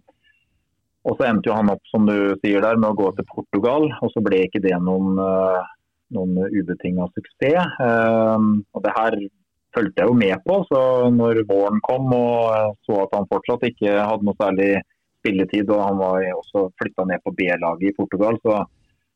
[1.06, 3.88] og så endte jo han opp som du sier der, med å gå til Portugal,
[4.02, 5.62] og så ble ikke det noen, uh,
[6.16, 7.76] noen ubetinga suksess.
[7.78, 9.20] Um, og det her
[9.76, 10.82] fulgte jeg jo med på, så
[11.14, 14.72] når våren kom og så at han fortsatt ikke hadde noe særlig
[15.20, 18.62] spilletid, og han var også flytta ned på B-laget i Portugal, så,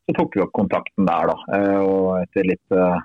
[0.04, 1.32] så, tok vi opp kontakten der.
[1.32, 1.38] da.
[1.50, 2.98] Uh, og etter litt uh,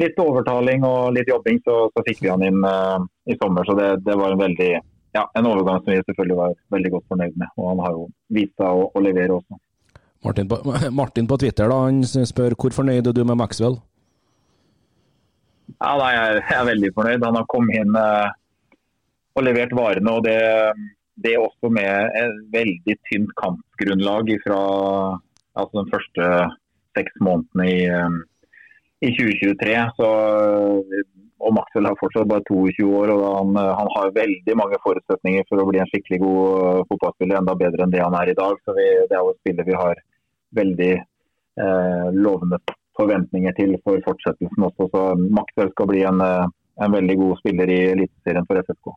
[0.00, 3.64] litt overtaling og litt jobbing, så, så fikk vi han inn uh, i sommer.
[3.68, 4.72] Så det, det var en veldig
[5.16, 7.52] ja, en overgang som vi selvfølgelig var veldig godt fornøyd med.
[7.56, 9.60] Og han har jo vist seg å, å, levere også.
[10.26, 10.58] Martin på,
[11.00, 13.78] Martin på, Twitter da, han spør hvor fornøyd er du med Maxwell?
[15.80, 17.24] Ja, nei, jeg, er, veldig fornøyd.
[17.24, 18.28] Han har kommet inn uh,
[19.36, 20.12] og levert varene.
[20.12, 20.38] og det,
[21.24, 24.60] det også med et veldig tynt kampgrunnlag fra
[25.56, 26.30] altså den første
[26.96, 28.20] seks månedene i, um,
[29.04, 29.74] i 2023.
[29.98, 30.08] Så,
[31.36, 35.60] og Maxwell har fortsatt bare 22 år og han, han, har veldig mange forutsetninger for
[35.60, 37.40] å bli en skikkelig god uh, fotballspiller.
[37.40, 38.56] Enda bedre enn det han er i dag.
[38.64, 40.04] Så vi, Det er jo et spiller vi har
[40.56, 42.56] veldig eh, lovende
[42.96, 44.86] forventninger til for fortsettelsen også.
[44.92, 45.02] Så
[45.36, 46.46] Maxwell skal bli en, uh,
[46.80, 48.94] en veldig god spiller i Eliteserien for FFK.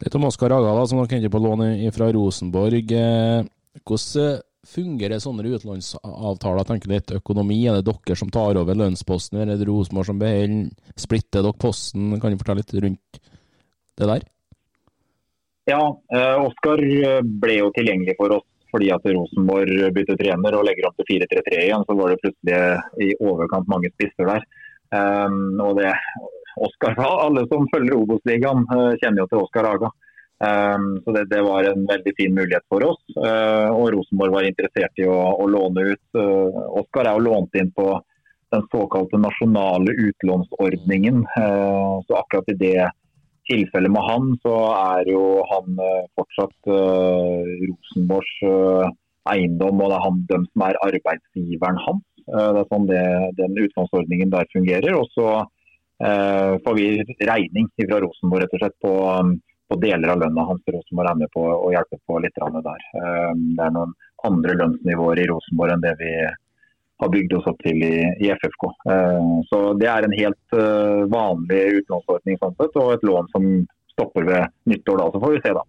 [0.00, 2.94] Litt om Oskar Aga, da, som dere henter på lån fra Rosenborg.
[2.96, 3.42] Eh,
[3.84, 6.66] hvordan fungerer sånne utenlandsavtaler?
[6.68, 10.20] tenker litt Økonomi, er det dere som tar over lønnsposten, eller er det Rosenborg som
[10.20, 10.70] beholder?
[10.96, 12.12] Splitter dere posten?
[12.20, 13.20] Kan du fortelle litt rundt
[14.00, 14.26] det der?
[15.70, 15.82] Ja,
[16.12, 16.80] eh, Oskar
[17.22, 21.56] ble jo tilgjengelig for oss fordi at Rosenborg bytter trener og legger opp til 4-3-3
[21.64, 21.86] igjen.
[21.86, 22.60] Så var det plutselig
[23.02, 24.44] i overkant mange spisser der.
[24.94, 25.90] Um, og det,
[26.54, 26.94] Oskar,
[27.26, 28.62] Alle som følger Obos-ligaen
[29.02, 29.90] kjenner jo til Oskar Haga.
[30.40, 33.00] Um, så det, det, var en veldig fin mulighet for oss.
[33.12, 36.04] Uh, og Rosenborg var interessert i å, å låne ut.
[36.16, 37.92] Uh, Oskar er jo lånt inn på
[38.50, 41.20] den såkalte nasjonale utlånsordningen.
[42.02, 42.88] så akkurat i det
[43.46, 45.76] tilfellet med han, så er jo han
[46.18, 48.32] fortsatt Rosenborgs
[49.30, 52.02] eiendom, og det er han dem som er arbeidsgiveren hans.
[52.26, 53.04] det er sånn det,
[53.38, 54.98] den utlånsordningen der fungerer.
[54.98, 55.28] Og så
[56.66, 56.88] får vi
[57.30, 58.96] regning fra Rosenborg rett og slett på
[59.70, 62.86] på deler av lønna hans for Rosenborg er med på å hjelpe på litt der.
[63.00, 63.92] Eh, det er noen
[64.26, 66.14] andre lønnsnivåer i Rosenborg enn det vi
[67.00, 68.66] har bygd oss opp til i, i FFK.
[68.94, 73.46] Eh, så Det er en helt eh, vanlig utlånsordning sånn sett, og et lån som
[73.94, 74.98] stopper ved nyttår.
[74.98, 75.64] da, Så får vi se da,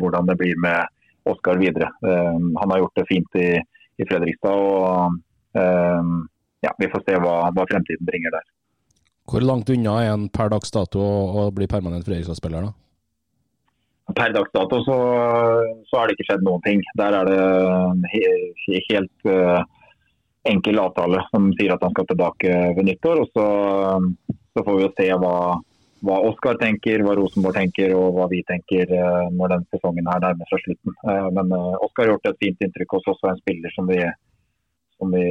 [0.00, 0.94] hvordan det blir med
[1.28, 1.90] Oskar videre.
[2.00, 3.48] Han har gjort det fint i,
[4.00, 4.54] i Fredrikstad.
[4.54, 5.18] og
[6.64, 8.46] ja, Vi får se hva, hva fremtiden bringer der.
[9.28, 12.70] Hvor langt unna er en per dags dato å bli permanent Fredrikstad-spiller?
[12.70, 12.87] da?
[14.16, 14.96] Per dags dato så,
[15.88, 16.80] så er det ikke skjedd noen ting.
[16.96, 19.60] Der er det he, helt uh,
[20.48, 23.20] enkel avtale som sier at han skal tilbake ved nyttår.
[23.20, 25.34] og Så, så får vi jo se hva,
[26.08, 30.24] hva Oskar tenker, hva Rosenborg tenker og hva vi tenker uh, når den sesongen her
[30.24, 30.96] nærmer seg slutten.
[31.04, 34.00] Uh, men Oskar har gjort et fint inntrykk hos oss og en spiller som vi,
[34.96, 35.26] som vi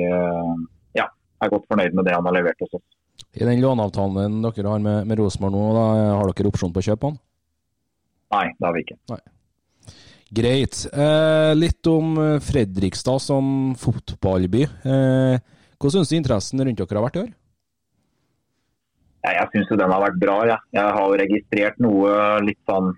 [1.02, 2.86] ja, er godt fornøyd med det han har levert hos oss.
[3.34, 5.88] I den låneavtalen dere har med, med Rosenborg nå, da,
[6.22, 7.18] har dere opsjon på å kjøpe han?
[8.36, 8.98] Nei, det har vi ikke.
[9.14, 9.20] Nei.
[10.30, 10.82] Greit.
[10.92, 14.64] Eh, litt om eh, Fredrikstad som fotballby.
[14.64, 15.36] Eh,
[15.78, 17.30] hva syns du interessen rundt dere har vært i år?
[19.24, 20.38] Ja, jeg syns den har vært bra.
[20.50, 20.58] Ja.
[20.76, 22.94] Jeg har registrert noe litt sånn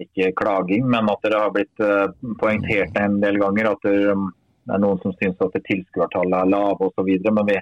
[0.00, 2.08] Ikke klaging, men at det har blitt uh,
[2.40, 6.86] poengtert en del ganger at det, det er noen som syns at tilskuertallet er lave
[6.86, 7.10] osv.
[7.26, 7.56] Men vi,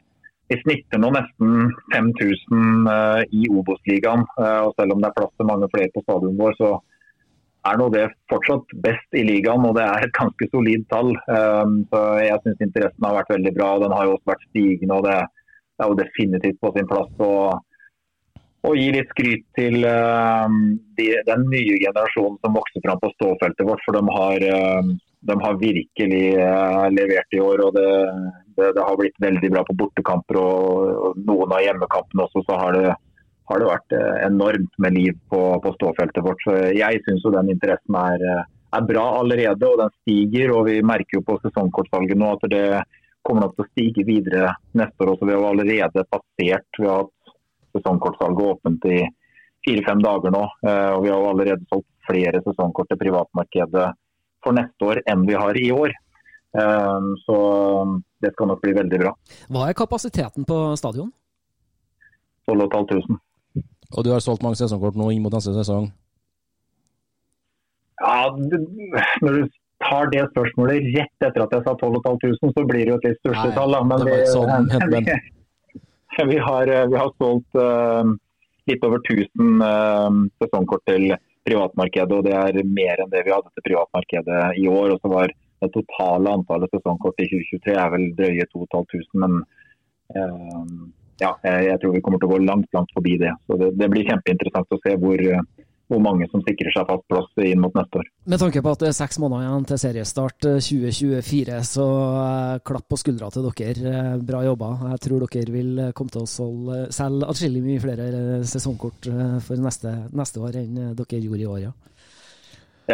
[0.49, 4.25] vi snitter nå nesten 5000 uh, i Obos-ligaen.
[4.41, 6.71] Uh, og Selv om det er plass til mange flere på stadionet vår, så
[7.69, 9.67] er nå det fortsatt best i ligaen.
[9.69, 11.13] Og det er et ganske solid tall.
[11.29, 13.75] Um, så Jeg syns interessen har vært veldig bra.
[13.75, 15.01] og Den har jo også vært stigende.
[15.01, 15.19] og det,
[15.79, 17.35] er jo definitivt på sin plass å,
[18.67, 20.49] å gi litt skryt til uh,
[20.99, 23.85] de, den nye generasjonen som vokser fram på ståfeltet vårt.
[23.85, 24.49] For de har,
[25.27, 26.27] de har virkelig
[26.95, 27.65] levert i år.
[27.67, 27.89] og det
[28.59, 32.43] det, det, har blitt veldig bra på bortekamper og, noen av hjemmekampene også.
[32.47, 32.95] så har det,
[33.51, 36.43] har det vært eh, enormt med liv på, på ståfeltet vårt.
[36.45, 38.49] Så Jeg syns den interessen er, eh,
[38.79, 40.55] er, bra allerede, og den stiger.
[40.57, 42.65] og Vi merker jo på sesongkortsalget nå at det
[43.27, 45.31] kommer nok til å stige videre neste år også.
[45.31, 46.69] Vi har allerede passert.
[46.81, 47.37] Vi har hatt
[47.79, 49.01] sesongkortsalget åpent i
[49.69, 50.45] fire-fem dager nå.
[50.67, 53.89] Eh, og Vi har allerede solgt flere sesongkort til privatmarkedet
[54.49, 55.95] for neste år enn vi har i år.
[57.23, 57.39] Så
[58.25, 59.13] det skal nok bli veldig bra.
[59.53, 61.13] Hva er kapasiteten på stadion?
[62.49, 63.19] 12.500.
[63.97, 65.91] Og du har solgt mange sesongkort nå inn mot neste sesong?
[67.99, 68.29] Ja,
[69.25, 69.43] når du
[69.83, 73.21] tar det spørsmålet rett etter at jeg sa 12.500, så blir det jo et litt
[73.23, 73.77] største tall.
[73.91, 74.69] Men vi, sånn,
[76.33, 78.13] vi, har, vi, har, solgt uh,
[78.71, 79.25] litt over 1000
[79.63, 81.11] uh, eh, sesongkort til
[81.49, 84.95] privatmarkedet, og det er mer enn det vi hadde til privatmarkedet i år.
[84.95, 89.41] og så var det totale antallet sesongkort i 2023 er vel drøye 2500, men
[90.15, 90.89] eh,
[91.19, 93.33] ja, jeg, tror vi kommer til å gå langt langt forbi det.
[93.47, 95.25] Så Det, det blir kjempeinteressant å se hvor,
[95.89, 98.09] hvor, mange som sikrer seg fast plass inn mot neste år.
[98.29, 101.87] Med tanke på at det er seks måneder igjen til seriestart 2024, eh, så
[102.23, 103.93] eh, klapp på skuldra til dere.
[103.93, 104.73] Eh, bra jobba.
[104.95, 108.11] Jeg tror dere vil komme til å selge atskillig mye flere
[108.49, 109.11] sesongkort
[109.45, 111.63] for neste, neste år enn dere gjorde i år.
[111.69, 111.73] Ja.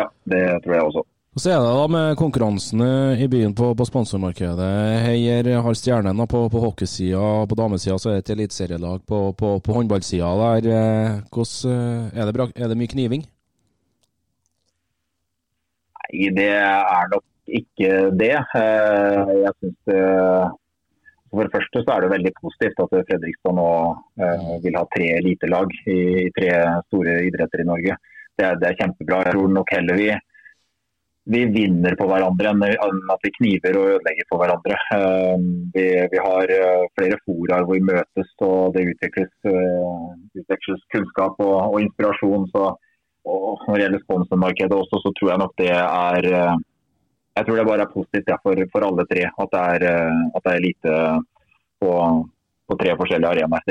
[0.01, 1.09] ja, det tror jeg også.
[1.35, 4.67] Og Så er det da med konkurransene i byen på, på sponsormarkedet.
[5.03, 9.01] Heier har stjernene på, på hockeysida, på damesida så er det et eliteserielag.
[9.11, 11.73] På, på, på håndballsida der, eh, hvordan,
[12.15, 13.25] eh, er, det er det mye kniving?
[16.05, 17.89] Nei, det er nok ikke
[18.21, 18.37] det.
[18.61, 19.97] Eh, jeg synes
[21.35, 23.67] For det første så er det veldig positivt at Fredrikstad nå
[24.63, 26.53] vil ha tre elitelag i tre
[26.87, 27.99] store idretter i Norge.
[28.39, 29.25] Det er, det er kjempebra.
[29.27, 30.13] Jeg tror nok heller vi
[31.25, 34.77] vi vinner på hverandre enn at vi kniver og ødelegger for hverandre.
[34.97, 39.33] Eh, vi, vi har eh, flere fora hvor vi møtes og det utvikles,
[40.37, 42.45] utvikles kunnskap og, og inspirasjon.
[42.53, 42.67] Så,
[43.25, 46.31] og når det gjelder sponsormarkedet også, så tror jeg nok det er
[47.35, 49.85] jeg tror det bare er positivt ja, for, for, alle tre at det er,
[50.39, 50.93] at det er lite
[51.83, 51.95] på,
[52.69, 53.65] på, tre forskjellige arenaer.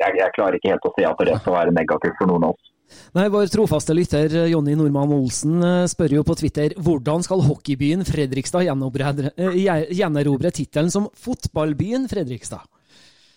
[0.00, 2.54] Jeg, jeg, klarer ikke helt å se at det skal være negativt for noen av
[2.54, 2.70] oss.
[3.14, 8.66] Nei, Vår trofaste lytter Jonny Normann Olsen spør jo på Twitter hvordan skal hockeybyen Fredrikstad
[8.66, 12.64] gjenerobre tittelen som fotballbyen Fredrikstad?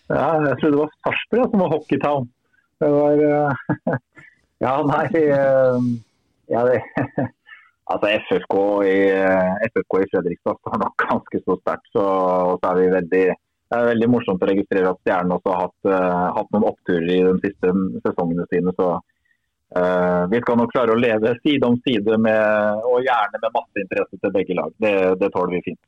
[0.08, 2.28] Ja, jeg trodde det var Sarpsborg som var hockeytown.
[2.80, 3.24] Det var
[4.64, 5.06] Ja, nei
[6.48, 6.78] ja, det,
[7.92, 8.54] altså FFK
[8.88, 8.96] i,
[9.68, 11.92] FFK i Fredrikstad står nok ganske så sterkt.
[11.92, 12.06] Så,
[12.56, 13.26] så er vi veldig
[13.68, 15.88] det er veldig morsomt å registrere at Stjernen også har hatt,
[16.38, 17.72] hatt, noen oppturer i de siste
[18.06, 18.72] sesongene sine.
[18.78, 18.86] Så
[19.68, 24.16] vi skal nok klare å leve side om side med, og gjerne med masse interesse
[24.16, 24.72] til begge lag.
[24.80, 25.82] Det, det tåler vi fint.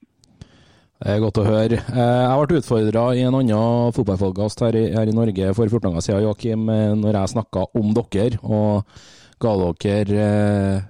[1.01, 1.79] Det er godt å høre.
[1.81, 6.05] Eh, jeg ble utfordra i en annen fotballfolkast her, her, i Norge for 14 dager
[6.05, 6.69] siden, Joakim,
[7.01, 8.37] når jeg snakka om dere.
[8.45, 8.85] og
[9.41, 10.83] ga dere eh,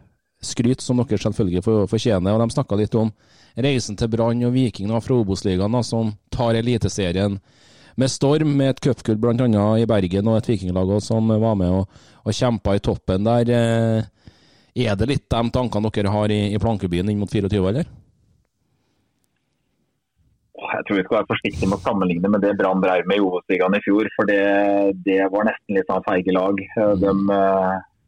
[0.43, 2.34] skryt, som dere selvfølgelig fortjener.
[2.34, 3.12] og De snakka litt om
[3.55, 7.38] reisen til Brann og Viking fra Obos-ligaen, som tar Eliteserien
[8.01, 9.66] med storm, med et cupgull bl.a.
[9.80, 13.53] i Bergen og et vikinglag som var med og, og kjempa i toppen der.
[13.57, 17.90] Eh, er det litt de tankene dere har i, i plankebyen inn mot 24, eller?
[20.61, 23.24] Jeg tror vi skal være forsiktige med å sammenligne med det Brann drev med i
[23.24, 24.09] Obos-ligaen i fjor.
[24.16, 24.42] For det,
[25.07, 26.61] det, var nesten litt av feige lag.
[27.01, 27.14] De,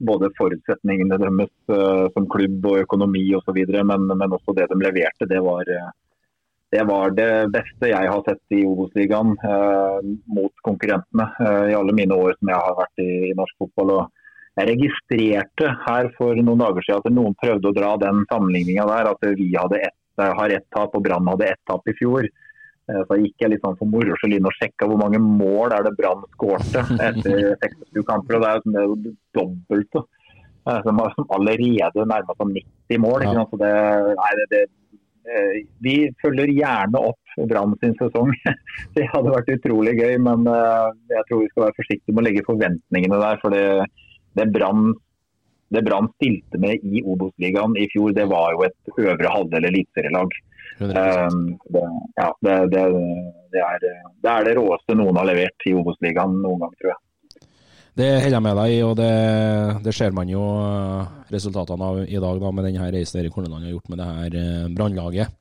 [0.04, 5.28] både forutsetningene deres som klubb og økonomi osv., men, men også det de leverte.
[5.30, 5.72] Det var,
[6.72, 9.98] det var, det beste jeg har sett i Obos-ligaen eh,
[10.32, 11.26] mot konkurrentene
[11.68, 13.96] i alle mine år som jeg har vært i, i norsk fotball.
[13.98, 14.22] Og
[14.60, 19.10] jeg registrerte her for noen dager siden at noen prøvde å dra den sammenligninga der.
[19.14, 22.28] At vi hadde ett, har ett tap og Brann hadde ett tap i fjor.
[22.90, 25.72] Eh, så gikk jeg litt sånn for moro skyld inn og sjekka hvor mange mål
[25.76, 28.36] er det Brann skårte etter 26 kamper.
[28.36, 30.02] og Det er jo, det er jo dobbelt.
[30.62, 33.26] Eh, som, som allerede nærma seg 90 mål.
[33.26, 33.46] Ja.
[33.50, 33.72] Så det,
[34.20, 34.78] nei, det, det, eh,
[35.84, 37.18] vi følger gjerne opp
[37.48, 38.32] Brann sin sesong.
[38.96, 42.44] Det hadde vært utrolig gøy, men jeg tror vi skal være forsiktige med å legge
[42.48, 43.38] forventningene der.
[43.40, 43.64] For det,
[44.36, 44.48] det
[45.86, 50.34] Brann stilte med i Obos-ligaen i fjor, det var jo et øvre halvdel eliteserielag.
[50.82, 51.82] Um, det,
[52.16, 52.82] ja, det, det,
[53.52, 53.88] det, er,
[54.24, 57.00] det er det råeste noen har levert i Obos-ligaen noen gang, tror jeg.
[57.92, 59.12] Det holder jeg med deg i, og det,
[59.84, 63.66] det, ser man jo eh, resultatene av i dag da, med denne reisen Erik Horneland
[63.66, 65.36] har gjort med det her eh, brannlaget.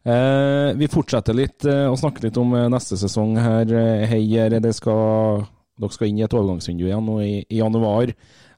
[0.00, 3.70] Eh, vi fortsetter litt eh, og snakker litt om neste sesong her.
[4.10, 5.46] Heier, skal,
[5.78, 8.10] dere skal inn i et overgangsvindu igjen nå i, i januar.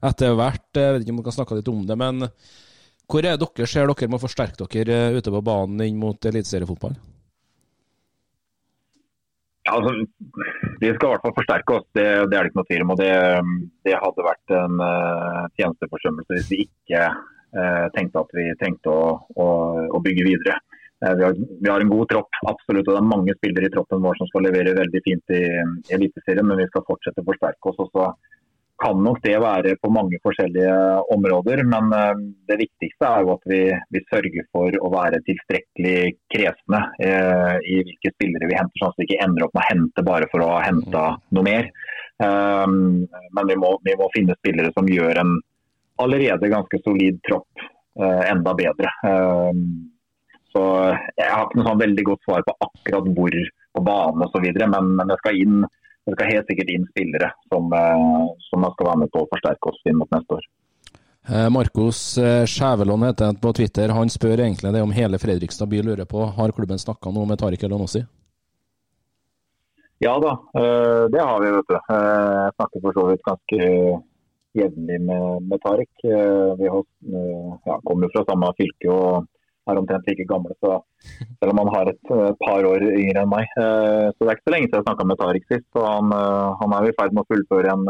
[0.03, 2.31] Etter hvert, jeg vet ikke om dere kan snakke litt om det, men
[3.13, 6.97] hvor er dere ser dere må forsterke dere eh, ute på banen inn mot eliteseriefotball?
[9.63, 9.93] Ja, altså,
[10.81, 12.93] vi skal i hvert fall forsterke oss, det, det er det ikke noe tvil om.
[12.95, 13.13] og Det,
[13.87, 19.05] det hadde vært en uh, tjenesteforsømmelse hvis vi ikke uh, tenkte at vi trengte å,
[19.39, 19.47] å,
[19.87, 20.59] å bygge videre.
[20.99, 23.75] Uh, vi, har, vi, har, en god tropp, absolutt, og det er mange spillere i
[23.77, 27.31] troppen vår som skal levere veldig fint i, i Eliteserien, men vi skal fortsette å
[27.31, 27.83] forsterke oss.
[27.87, 28.11] og så
[28.83, 30.75] kan nok det være på mange forskjellige
[31.15, 31.63] områder.
[31.69, 33.63] Men eh, det viktigste er jo at vi,
[33.95, 35.97] vi sørger for å være tilstrekkelig
[36.35, 39.71] kresne eh, i hvilke spillere vi henter, sånn at vi ikke ender opp med å
[39.71, 41.71] hente bare for å ha henta noe mer.
[42.23, 45.33] Um, men vi må, vi må, finne spillere som gjør en
[46.03, 47.65] allerede ganske solid tropp
[47.99, 48.93] uh, enda bedre.
[49.03, 49.65] Um,
[50.53, 50.63] så
[51.17, 53.37] Jeg har ikke noe sånn veldig godt svar på akkurat hvor
[53.73, 55.63] på banen osv., men, men jeg skal inn
[56.07, 59.71] det skal helt sikkert inn spillere som, eh, som skal være med på å forsterke
[59.71, 60.49] oss inn mot neste år.
[61.29, 63.95] Eh, Markus Skjævelån Skjæveland heter han på Twitter.
[63.95, 66.27] Han spør egentlig det om hele Fredrikstad by lurer på.
[66.39, 68.03] Har klubben snakka noe med Tariq Elanossi?
[70.03, 70.33] Ja da,
[71.15, 71.51] det har vi.
[71.55, 71.77] vet du.
[71.79, 73.59] Jeg snakker for så vidt ganske
[74.59, 75.93] jevnlig med, med Tariq.
[76.59, 76.83] Vi har,
[77.71, 79.29] ja, kommer fra samme fylke og
[79.71, 80.79] er omtrent like gamle, så
[81.39, 83.51] selv om han har et uh, par år yngre enn meg.
[83.59, 85.69] Uh, så Det er ikke så lenge siden jeg snakka med Tariq sist.
[85.77, 87.87] så Han, uh, han er i ferd med å fullføre en,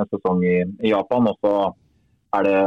[0.00, 1.30] en sesong i, i, Japan.
[1.30, 1.54] og Så
[2.38, 2.58] er det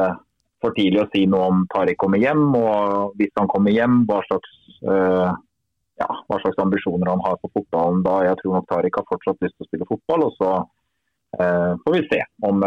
[0.63, 2.47] for tidlig å si noe om Tariq kommer hjem.
[2.55, 8.01] og Hvis han kommer hjem, hva slags, ja, hva slags ambisjoner han har for fotballen
[8.05, 8.17] da.
[8.29, 10.27] Jeg tror nok Tariq har fortsatt lyst til å spille fotball.
[10.29, 10.55] og Så
[11.83, 12.63] får vi se om,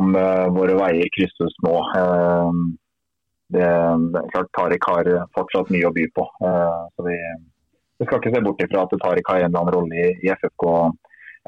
[0.00, 0.20] om
[0.56, 1.76] våre veier krysses nå.
[1.92, 2.78] Uh,
[3.54, 3.68] det,
[4.12, 6.24] det er klart Tariq har fortsatt mye å by på.
[6.44, 7.16] Uh, så vi,
[7.98, 10.32] vi, skal ikke se bort ifra at Tariq har en eller annen rolle i, i
[10.34, 10.66] FFK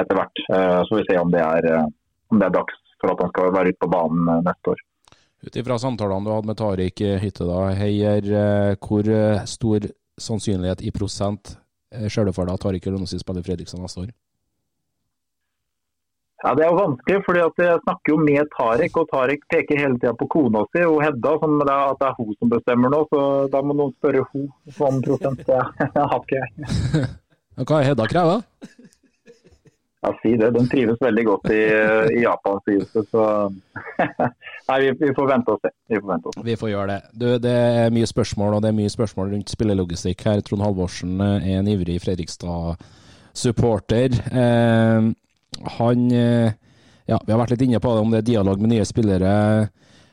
[0.00, 0.44] etter hvert.
[0.48, 1.90] Uh, så vi ser om det, er,
[2.32, 4.86] om det er dags for at han skal være ute på banen neste år.
[5.40, 8.26] Ut ifra samtalene du hadde med Tariq Hytte, da, Heier,
[8.76, 9.06] hvor
[9.48, 9.86] stor
[10.20, 11.54] sannsynlighet i prosent
[12.12, 14.10] ser du for deg at Tariq Ronesi spiller Fredrikstad neste år?
[16.42, 19.98] Ja, Det er jo vanskelig, fordi jeg snakker jo med Tarek, og Tarek peker hele
[20.00, 22.88] tida på kona si og Hedda, som det er, at det er hun som bestemmer
[22.94, 23.00] nå.
[23.12, 23.18] Så
[23.52, 24.46] da må noen spørre hun
[24.88, 25.40] om prosent.
[25.44, 25.60] Det
[26.12, 26.48] har ikke jeg.
[27.60, 28.40] Hva er Hedda krever?
[30.00, 30.48] Ja, si det.
[30.56, 31.62] Den trives veldig godt i,
[32.16, 33.02] i Japan, sies det.
[33.12, 33.20] Så
[34.70, 35.68] nei, vi, vi, får vente og se.
[35.92, 36.44] Vi får vente og se.
[36.46, 37.00] Vi får gjøre det.
[37.12, 40.40] Du, det er mye spørsmål, og det er mye spørsmål rundt spillelogistikk her.
[40.46, 44.10] Trond Halvorsen er en ivrig Fredrikstad-supporter.
[44.32, 45.00] Eh,
[45.78, 46.52] han eh,
[47.10, 49.30] Ja, vi har vært litt inne på det, om det er dialog med nye spillere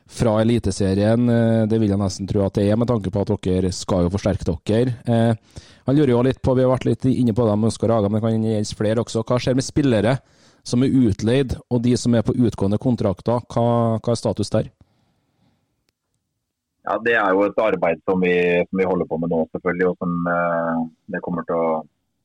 [0.09, 1.29] fra Eliteserien.
[1.29, 4.07] Eh, det vil jeg nesten tro at det er, med tanke på at dere skal
[4.07, 4.95] jo forsterke dere.
[5.05, 7.93] Eh, han lurer jo litt på, Vi har vært litt inne på det med Oskar
[7.93, 9.23] Haga, men det kan gjelde flere også.
[9.23, 10.17] Hva skjer med spillere
[10.67, 13.45] som er utleid, og de som er på utgående kontrakter?
[13.53, 13.67] Hva,
[14.01, 14.71] hva er status der?
[16.87, 18.33] Ja, Det er jo et arbeid som vi,
[18.67, 19.87] som vi holder på med nå, selvfølgelig.
[19.91, 21.83] og som Det kommer til å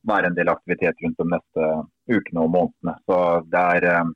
[0.09, 1.69] være en del aktivitet rundt de neste
[2.11, 2.97] ukene og månedene.
[3.07, 3.19] Så
[3.53, 4.11] det er, eh,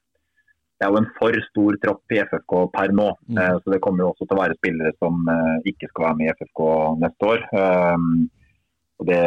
[0.77, 3.11] det er jo en for stor tropp i FFK per nå.
[3.29, 3.39] Mm.
[3.43, 6.19] Eh, så det kommer jo også til å være spillere som eh, ikke skal være
[6.21, 6.65] med i FFK
[7.05, 7.47] neste år.
[8.97, 9.23] Og det,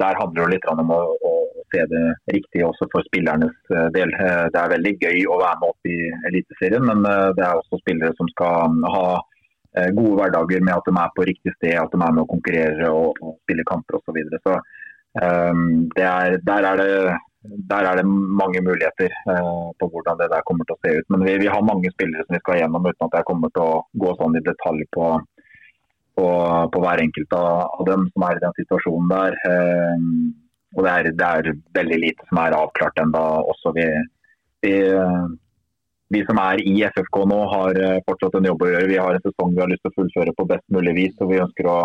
[0.00, 1.32] der handler det litt om å, å,
[1.70, 3.52] se det riktig også for spillernes
[3.94, 4.10] del.
[4.50, 7.04] Det er veldig gøy å være med opp i Eliteserien, men
[7.36, 9.04] det er også spillere som skal ha
[9.94, 12.90] gode hverdager med at de er på riktig sted, at de er med å konkurrere
[12.90, 14.08] og, og spille kamper osv.
[14.08, 14.40] Så, videre.
[14.42, 14.56] så
[15.18, 17.16] er, der, er det,
[17.70, 21.08] der, er det, mange muligheter uh, på hvordan det der kommer til å se ut.
[21.10, 23.66] Men vi, vi, har mange spillere som vi skal gjennom uten at jeg kommer til
[23.66, 25.08] å gå sånn i detalj på,
[26.18, 26.28] på,
[26.74, 29.38] på hver enkelt av, dem som er i den situasjonen der.
[29.46, 30.38] Uh,
[30.78, 33.72] og det er, det er, veldig lite som er avklart ennå også.
[33.74, 33.86] Vi,
[34.62, 34.74] vi,
[36.14, 38.90] vi, som er i FFK nå har eh, fortsatt en jobb å gjøre.
[38.92, 41.16] Vi har en sesong vi har lyst til å fullføre på best mulig vis.
[41.18, 41.78] og Vi ønsker å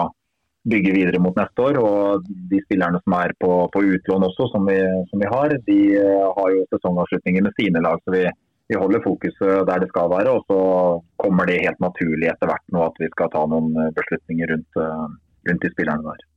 [0.70, 1.80] bygge videre mot neste år.
[1.82, 4.80] Og de spillerne som er på, på utlån også, som vi,
[5.12, 8.02] som vi, har, de eh, har jo sesongavslutninger med sine lag.
[8.04, 8.26] så vi,
[8.72, 10.38] vi holder fokuset der det skal være.
[10.38, 10.60] Og så
[11.22, 14.82] kommer det helt naturlig etter hvert nå at vi skal ta noen eh, beslutninger rundt,
[14.82, 15.04] eh,
[15.50, 16.32] rundt de spillerne der.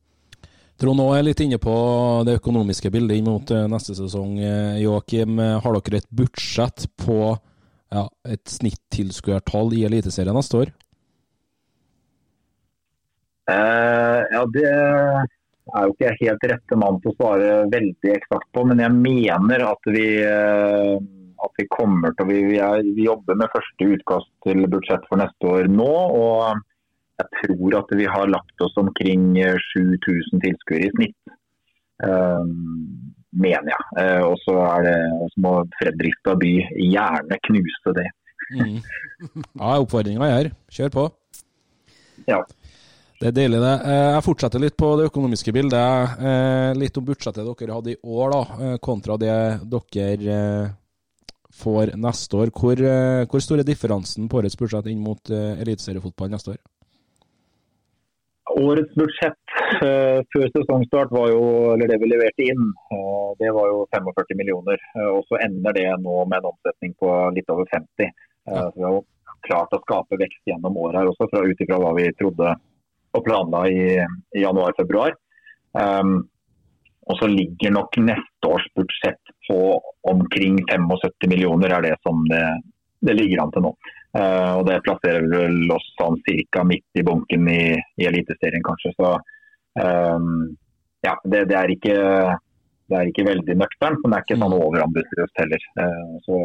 [0.79, 1.73] Trond nå er litt inne på
[2.23, 4.37] det økonomiske bildet inn mot neste sesong.
[4.79, 7.17] Joakim, har dere et budsjett på
[7.91, 10.71] ja, et snittilskuertall i Eliteserien neste år?
[13.49, 18.47] Uh, ja, Det er jo ikke jeg helt rette mann til å svare veldig eksakt
[18.53, 20.95] på, men jeg mener at vi, eh,
[21.45, 25.21] at vi kommer til vi, vi, er, vi, jobber med første utkast til budsjett for
[25.21, 25.91] neste år nå.
[26.23, 31.35] og Jeg tror at vi har lagt oss omkring 7000 tilskuere i snitt.
[32.01, 32.49] Uh,
[33.29, 34.23] mener jeg.
[34.25, 34.55] og så
[35.37, 38.07] må Fredrikstad by gjerne knuse det.
[38.57, 38.79] mm.
[39.61, 40.51] Ja, oppfordringa er her.
[40.73, 41.09] Kjør på.
[42.25, 42.41] Ja.
[43.19, 43.73] Det er deilig, det.
[43.83, 46.19] Eh, jeg fortsetter litt på det økonomiske bildet.
[46.23, 49.33] Eh, litt om budsjettet dere hadde i år, da, eh, kontra det
[49.67, 50.37] dere
[51.51, 52.51] får neste år.
[52.55, 52.79] Hvor,
[53.27, 56.61] hvor stor er differansen på årets budsjett inn mot eliteseriefotball neste år?
[58.55, 59.57] Årets budsjett
[60.31, 61.43] før sesongstart var jo,
[61.73, 62.71] eller det vi leverte inn,
[63.41, 64.79] det var jo 45 millioner.
[65.09, 68.07] og Så ender det nå med en omsetning på litt over 50.
[68.47, 68.69] Ja.
[68.69, 69.03] Så vi har jo
[69.43, 72.55] klart å skape vekst gjennom året her også, fra ut ifra hva vi trodde
[73.17, 73.85] og planla i,
[74.37, 75.15] i januar-februar.
[75.77, 76.27] Um,
[77.09, 79.59] og så ligger nok neste års budsjett på
[80.09, 82.43] omkring 75 millioner, er det som det,
[83.05, 83.73] det ligger an til nå.
[84.17, 86.19] Uh, og Det plasserer vel oss sånn
[86.53, 86.63] ca.
[86.65, 87.63] midt i bunken i,
[88.01, 88.93] i Eliteserien, kanskje.
[88.97, 89.13] Så
[89.81, 90.49] um,
[91.05, 91.97] ja, det, det, er ikke,
[92.89, 94.63] det, er ikke, veldig nøkternt, men det er ikke sånn mm.
[94.67, 95.67] overambisiøst heller.
[95.81, 96.41] Uh, så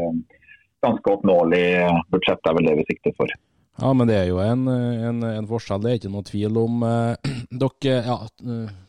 [0.85, 1.67] ganske oppnåelig
[2.13, 3.37] budsjett er vel det vi sikter for.
[3.75, 6.83] Ja, men det er jo en, en, en forskjell, det er ikke noe tvil om.
[6.87, 7.31] Eh,
[7.65, 8.81] dere ja, sier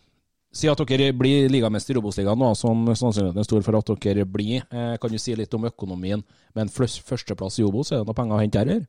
[0.55, 4.61] Si at dere blir ligamester i Robos-ligaen, som sannsynligheten er stor for at dere blir.
[4.71, 6.21] Eh, kan du si litt om økonomien
[6.55, 7.91] med en førsteplass i Obos?
[7.91, 8.85] Er det noe penger å hente her?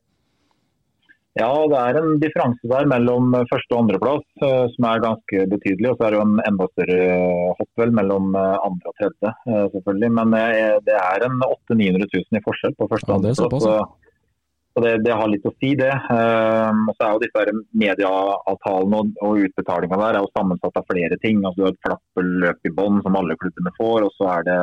[1.36, 4.22] Ja, det er en differanse der mellom første og andreplass
[4.72, 5.90] som er ganske betydelig.
[5.90, 7.10] Og så er det jo en enda større
[7.58, 9.34] hopp mellom andre og tredje,
[9.74, 10.12] selvfølgelig.
[10.16, 10.32] Men
[10.86, 14.05] det er en 800 000-900 000 i forskjell på første og ja, andreplass.
[14.76, 15.88] Så det, det, har litt å si, det.
[16.12, 20.84] Um, og så er jo disse Medieavtalene og, og utbetalinga der er jo sammensatt av
[20.90, 21.38] flere ting.
[21.40, 24.56] Altså, du har et flappeløp i bånn som alle klubbene får, og så er det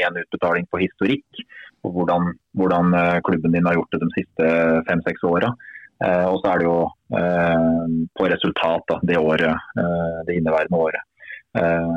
[0.00, 1.42] én uh, utbetaling på historikk.
[1.84, 4.46] på hvordan, hvordan uh, klubben din har gjort det de siste
[4.88, 5.52] fem-seks åra.
[5.98, 7.84] Uh, og så er det jo uh,
[8.16, 11.04] på resultat da, det året, uh, det inneværende året.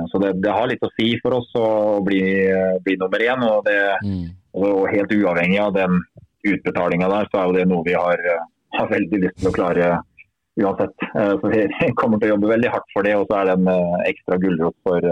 [0.09, 2.23] Så det, det, har litt å si for oss å bli,
[2.81, 3.43] bli nummer én.
[3.45, 4.23] Og, det, mm.
[4.57, 5.99] og helt uavhengig av den
[6.47, 9.55] utbetalinga der, så er jo det noe vi har, eh, har, veldig lyst til å
[9.55, 9.91] klare
[10.61, 11.05] uansett.
[11.11, 11.67] Eh, så vi
[11.99, 14.39] kommer til å jobbe veldig hardt for det, og så er det en eh, ekstra
[14.41, 15.07] gulrot for,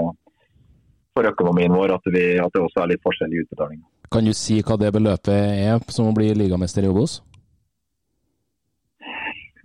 [1.18, 3.86] for økonomien vår at, vi, at, det også er litt forskjell i utbetalinga.
[4.10, 5.34] Kan du si hva det beløpet
[5.70, 7.20] er som å bli ligamester i Obos?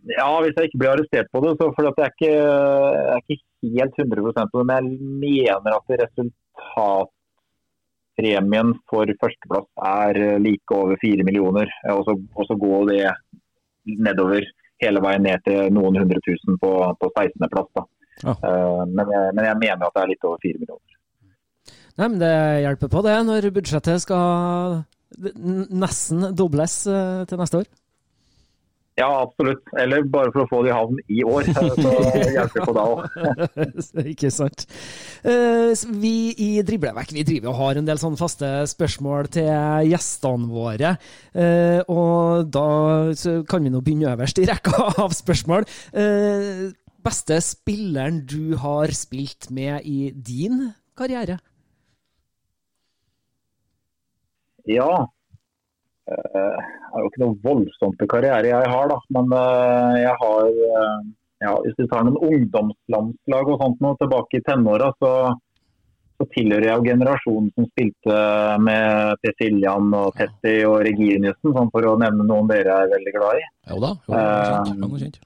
[0.05, 1.55] Ja, hvis jeg ikke blir arrestert på det.
[1.57, 2.33] så for jeg, er ikke,
[3.09, 4.67] jeg er ikke helt 100 på det.
[4.69, 4.91] Men
[5.25, 7.15] jeg mener at
[8.15, 11.67] resultatpremien for førsteplass er like over fire millioner.
[11.91, 13.13] Og så, og så går det
[13.85, 14.45] nedover
[14.83, 17.87] hele veien ned til noen hundre tusen på, på 16.-plass.
[18.25, 18.35] Ja.
[18.39, 20.91] Uh, men, men jeg mener at det er litt over fire millioner.
[21.95, 22.35] Nei, men det
[22.65, 24.83] hjelper på det, når budsjettet skal
[25.15, 27.69] nesten dobles eh, til neste år.
[28.95, 29.65] Ja, absolutt.
[29.75, 31.49] Eller bare for å få det i havn i år.
[31.51, 31.95] Så
[32.37, 33.17] hjelper det på da òg.
[34.13, 34.63] Ikke sant.
[35.27, 36.13] Eh, Vi
[36.45, 39.51] i Driblevekk vi driver og har en del sånne faste spørsmål til
[39.91, 40.93] gjestene våre.
[41.35, 42.69] Eh, Og da
[43.51, 44.79] kan vi nå begynne øverst i rekka
[45.09, 45.67] av spørsmål.
[45.91, 46.71] Eh,
[47.05, 51.41] Beste spilleren du har spilt med i din karriere?
[54.71, 54.87] Ja.
[56.05, 56.59] Eh,
[56.95, 58.99] Det er jo ikke noe voldsomt til karriere jeg har, da.
[59.17, 60.99] Men eh, jeg har eh,
[61.45, 65.11] ja, Hvis du tar noen ungdomslandslag og sånt nå tilbake i tenåra, så,
[66.17, 68.19] så tilhører jeg jo generasjonen som spilte
[68.65, 73.15] med Per Siljan og Tetti og Reginiussen, sånn for å nevne noen dere er veldig
[73.19, 73.47] glad i.
[73.73, 73.93] Jo da.
[74.09, 74.25] Jo,
[74.65, 75.01] kjent.
[75.05, 75.21] Kjent.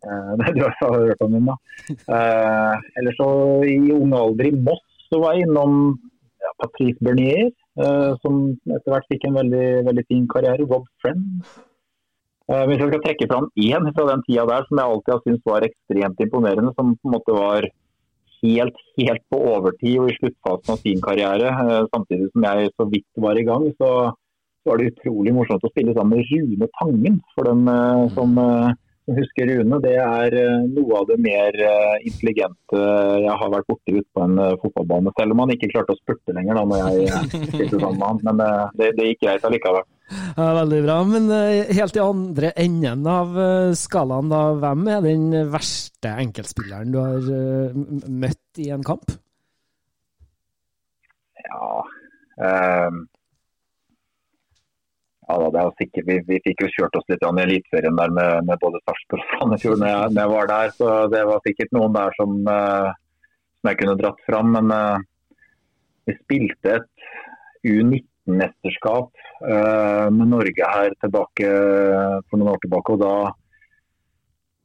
[0.00, 1.58] Eh, Det du har hørt om den, da.
[2.16, 3.28] Eh, Eller så
[3.68, 5.98] i ung alder i Moss så var jeg innom
[6.40, 10.66] ja, Patrice Bernier, eh, som etter hvert fikk en veldig, veldig fin karriere.
[10.68, 11.44] Rob Friend.
[12.50, 15.20] Eh, Hvis jeg skal trekke fram én fra den tida der som jeg alltid har
[15.22, 17.68] syntes var ekstremt imponerende, som på en måte var
[18.40, 22.88] helt, helt på overtid og i sluttfasen av sin karriere, eh, samtidig som jeg så
[22.90, 23.90] vidt var i gang, så,
[24.68, 27.14] var det utrolig morsomt å spille sammen med Rune Tangen.
[27.34, 28.34] For eh, som, eh, som
[29.16, 33.94] husker Rune, det er eh, noe av det mer eh, intelligente jeg har vært borti
[33.96, 35.12] ute på en eh, fotballbane.
[35.18, 38.20] Selv om han ikke klarte å spurte lenger da når jeg spilte sammen med han.
[38.28, 38.42] Men
[38.78, 39.88] det, det gikk greit allikevel.
[40.10, 40.98] Ja, veldig bra.
[41.06, 41.30] Men
[41.78, 43.40] helt i andre enden av
[43.78, 44.42] skalaen, da.
[44.58, 47.30] Hvem er den verste enkeltspilleren du har
[48.10, 49.14] møtt i en kamp?
[51.50, 51.84] Ja,
[52.42, 53.04] ehm,
[55.38, 58.46] ja det er sikkert, vi, vi fikk jo kjørt oss litt i Eliteserien der med,
[58.48, 60.74] med både Sarpsborg og Sandefjord når jeg, når jeg var der.
[60.76, 62.90] Så det var sikkert noen der som, eh,
[63.60, 64.54] som jeg kunne dratt fram.
[64.56, 65.08] Men eh,
[66.10, 66.90] vi spilte et
[67.70, 71.52] U19-mesterskap eh, med Norge her tilbake
[72.30, 72.96] for noen år tilbake.
[72.96, 73.14] og da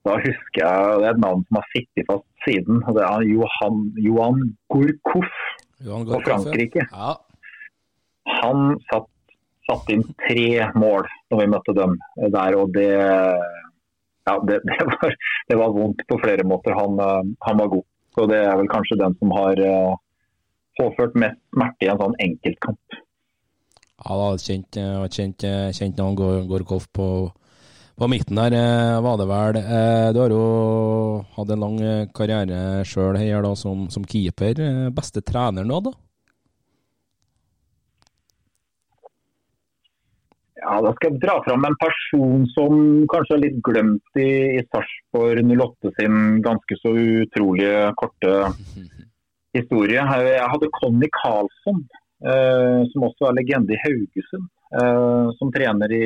[0.06, 2.84] da husker jeg, Det er et navn som har sittet fast siden.
[2.86, 5.32] og Det er Johan, Johan Gourcouf
[5.82, 6.86] på Frankrike.
[6.92, 7.16] Ja.
[8.42, 9.10] Han satt,
[9.66, 10.48] satt inn tre
[10.78, 11.96] mål når vi møtte dem
[12.34, 12.90] der, og det
[14.26, 15.16] ja, det, det, var,
[15.50, 16.74] det var vondt på flere måter.
[16.78, 17.86] Han, eh, han var god.
[18.16, 19.96] Så det er vel kanskje den som har eh,
[20.80, 23.02] påført mest smerte i en sånn enkeltkamp.
[24.06, 27.10] Ja, kjent, eh, kjent, eh, kjent navn Gor- Gorkhoff på,
[27.96, 29.60] på midten der, eh, var det vel.
[29.62, 30.46] Eh, Du har jo
[31.38, 34.58] hatt en lang eh, karriere sjøl her som, som keeper.
[34.60, 35.96] Eh, Beste treneren du hadde?
[40.66, 42.78] Ja, Da skal jeg dra fram en person som
[43.12, 48.32] kanskje er litt glemt i, i Sarpsborg 08 sin ganske så utrolig korte
[49.56, 50.02] historie.
[50.02, 51.84] Jeg hadde Conny Karlsson,
[52.26, 54.50] eh, som også er legende i Haugesund,
[54.82, 56.04] eh, som trener i,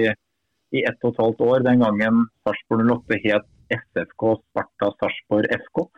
[0.75, 1.63] i ett og et halvt år.
[1.69, 3.47] Den gangen Sarpsborg 08 het
[3.79, 5.85] SFK Sparta Sarpsborg FK.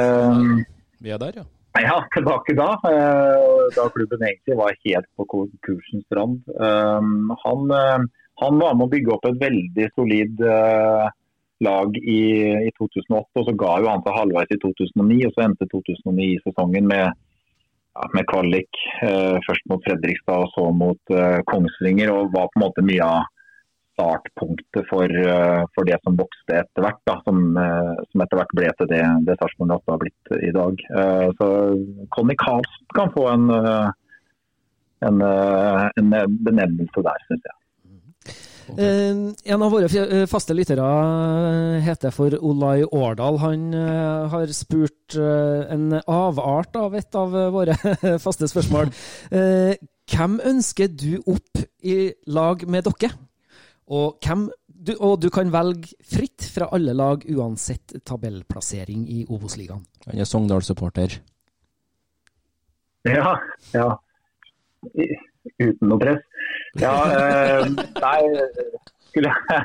[0.00, 0.64] Eh,
[1.04, 1.44] Vi er der, ja.
[1.82, 2.70] Ja, tilbake da.
[2.90, 6.42] eh, Da klubben egentlig var helt på konkursens rand.
[6.46, 8.06] Um, Han, eh,
[8.42, 11.08] han var med å bygge opp et veldig solid eh,
[11.64, 12.22] lag i,
[12.68, 15.20] i 2008, og så ga jo han seg halvveis i 2009.
[15.26, 17.12] og Så endte 2009-sesongen med,
[17.94, 18.80] ja, med kvalik.
[19.02, 23.02] eh, Først mot Fredrikstad og så mot eh, Kongsvinger, og var på en måte mye
[23.06, 23.30] av
[23.94, 27.14] startpunktet for, eh, for det som vokste etter hvert.
[27.24, 30.86] Som, eh, som etter hvert ble til det, det Sarpsborg 8 har blitt i dag.
[31.00, 31.48] Eh, Så
[32.10, 33.90] Conny Karlsen kan få en, eh,
[35.08, 36.10] en, eh, en
[36.44, 37.58] benevnelse der, syns jeg.
[38.66, 39.34] Okay.
[39.44, 43.36] en av våre eh, faste lyttere eh, heter for Olai Årdal.
[43.42, 47.76] Han eh, har spurt eh, en avart av et av eh, våre
[48.24, 48.88] faste spørsmål.
[49.30, 49.76] Eh,
[50.14, 53.12] hvem ønsker du opp i lag med dere?
[53.92, 59.84] Og, hvem, du, og, du, kan velge fritt fra alle lag, uansett tabellplassering i Obos-ligaen.
[60.06, 61.18] Han er Sogndal-supporter.
[63.04, 63.34] Ja,
[63.74, 63.90] ja.
[65.60, 66.24] Uten noe press.
[66.80, 67.68] Ja, eh,
[68.00, 68.20] nei
[69.14, 69.64] skulle jeg,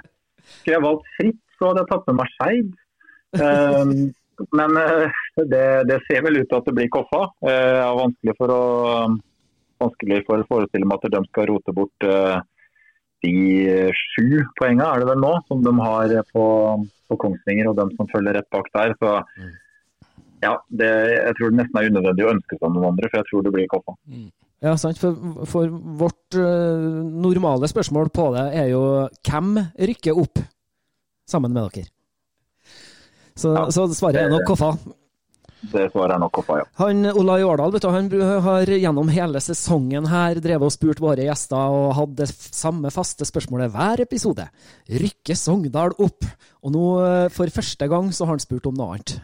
[0.59, 2.69] skulle jeg, valgt fritt, så hadde jeg tatt med Marseille.
[3.39, 3.95] Eh,
[4.59, 7.25] men eh, det, det, ser vel ut til at det blir Koffa.
[7.47, 8.61] Eh, vanskelig for å
[9.79, 12.39] vanskelig for å forestille meg at de skal rote bort eh,
[13.25, 16.45] 57 poengene er det vel nå, som de har på,
[17.09, 17.71] på Kongsvinger.
[17.71, 18.95] Og dem som følger rett bak der.
[18.99, 19.55] Så mm.
[20.45, 23.29] ja, det, jeg tror det nesten er unødvendig å ønske seg noen andre, for jeg
[23.31, 23.97] tror det blir Koffa.
[24.09, 24.29] Mm.
[24.59, 24.99] Ja, sant.
[24.99, 25.71] For, for
[26.01, 28.83] vårt uh, normale spørsmål på det er jo
[29.29, 29.53] hvem
[29.91, 30.41] rykker opp
[31.29, 31.87] sammen med dere?
[33.39, 34.73] Så, ja, så svaret er nok Koffa.
[35.59, 36.65] Det svarer jeg nok Koffa, ja.
[36.79, 38.07] Han, Olai Årdal vet du, han
[38.45, 43.27] har gjennom hele sesongen her drevet og spurt våre gjester og hatt det samme faste
[43.27, 44.45] spørsmålet hver episode.
[44.87, 46.23] Rykker Sogndal opp?
[46.63, 49.17] Og nå, eh, for første gang, så har han spurt om noe annet.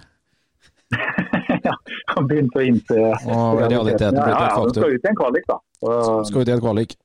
[1.68, 1.74] ja,
[2.12, 3.00] han begynte å innse
[3.32, 4.20] Og realiteten.
[4.20, 5.60] Ja, ja, de skal ut i en kvalik, da.
[6.28, 6.98] Skal ut i en kvalik.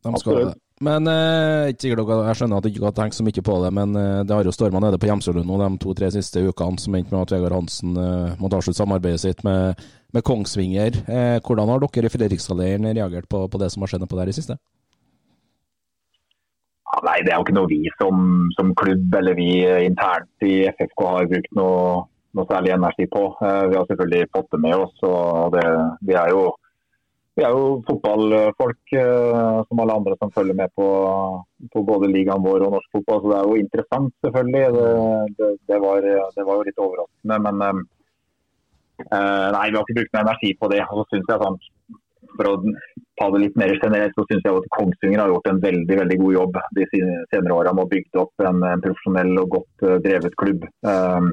[0.00, 0.56] De skal det.
[0.80, 4.22] Men eh, jeg skjønner at du ikke har tenkt så mye på det, men eh,
[4.24, 7.26] det har jo storma nede på Hjemsølund nå de to-tre siste ukene, som endte med
[7.26, 9.82] at Vegard Hansen eh, måtte avslutte samarbeidet sitt med,
[10.16, 10.96] med Kongsvinger.
[11.04, 14.32] Eh, hvordan har dere i Fredrikstad-leiren reagert på, på, det som har skjedd på der
[14.32, 14.56] i siste?
[16.88, 18.24] Ja, nei, Det er jo ikke noe vi som,
[18.56, 19.50] som, klubb eller vi
[19.84, 22.06] internt i FFK har brukt noe,
[22.40, 23.26] noe særlig energi på.
[23.36, 24.96] Eh, vi har selvfølgelig fått det med oss.
[25.04, 25.68] og det,
[26.08, 26.48] Vi er jo
[27.40, 30.88] vi er jo fotballfolk uh, som alle andre som følger med på,
[31.72, 33.22] på, både ligaen vår og norsk fotball.
[33.22, 34.66] Så det er jo interessant, selvfølgelig.
[34.76, 34.90] Det,
[35.38, 37.40] det, det, var, det var, jo litt overraskende.
[37.46, 40.84] Men uh, nei, vi har ikke brukt noe energi på det.
[40.92, 41.58] Og synes jeg sånn,
[42.36, 42.54] For å
[43.20, 46.20] ta det litt mer generelt, så syns jeg at Kongsvinger har gjort en veldig veldig
[46.20, 49.98] god jobb de senere åra med å bygge opp en, en, profesjonell og godt uh,
[50.04, 50.68] drevet klubb.
[50.84, 51.32] Um,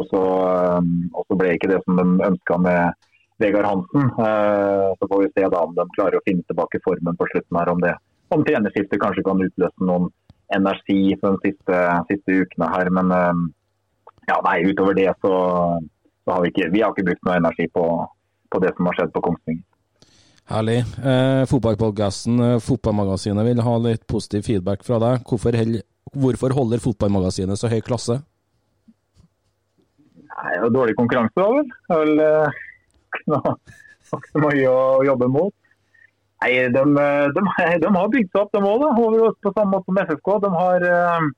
[0.00, 3.10] og så ble ikke det som de ønska med
[3.42, 4.08] Vegard Hansen.
[4.22, 7.58] Eh, så får vi se da om de klarer å finne tilbake formen på slutten
[7.60, 7.72] her.
[7.74, 7.96] Om det
[8.32, 10.08] om trenerskiftet kanskje kan utløse noen
[10.56, 12.90] energi for de siste, siste ukene her.
[12.98, 13.42] Men eh,
[14.30, 15.34] ja, nei, utover det så,
[16.24, 17.84] så, har vi ikke, vi har ikke brukt noe energi på,
[18.52, 19.68] på det som har skjedd på Kongsvinger.
[20.52, 20.80] Herlig.
[20.98, 25.22] Eh, Fotballpodkasten eh, Fotballmagasinet vil ha litt positiv feedback fra deg.
[25.28, 25.80] Hvorfor, held,
[26.12, 28.20] hvorfor holder Fotballmagasinet så høy klasse?
[30.32, 32.52] Nei, det er Dårlig konkurranse, da vel.
[33.16, 33.56] Vel noe,
[34.08, 35.54] så mye å jobbe mot.
[36.42, 36.82] Nei, de,
[37.34, 37.42] de,
[37.84, 39.36] de har bygd seg opp, de òg.
[39.44, 40.32] På samme måte som FFK.
[40.42, 41.28] De har, eh,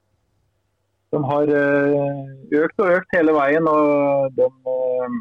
[1.12, 2.24] de har eh,
[2.62, 3.68] økt og økt hele veien.
[3.68, 5.20] og de, eh,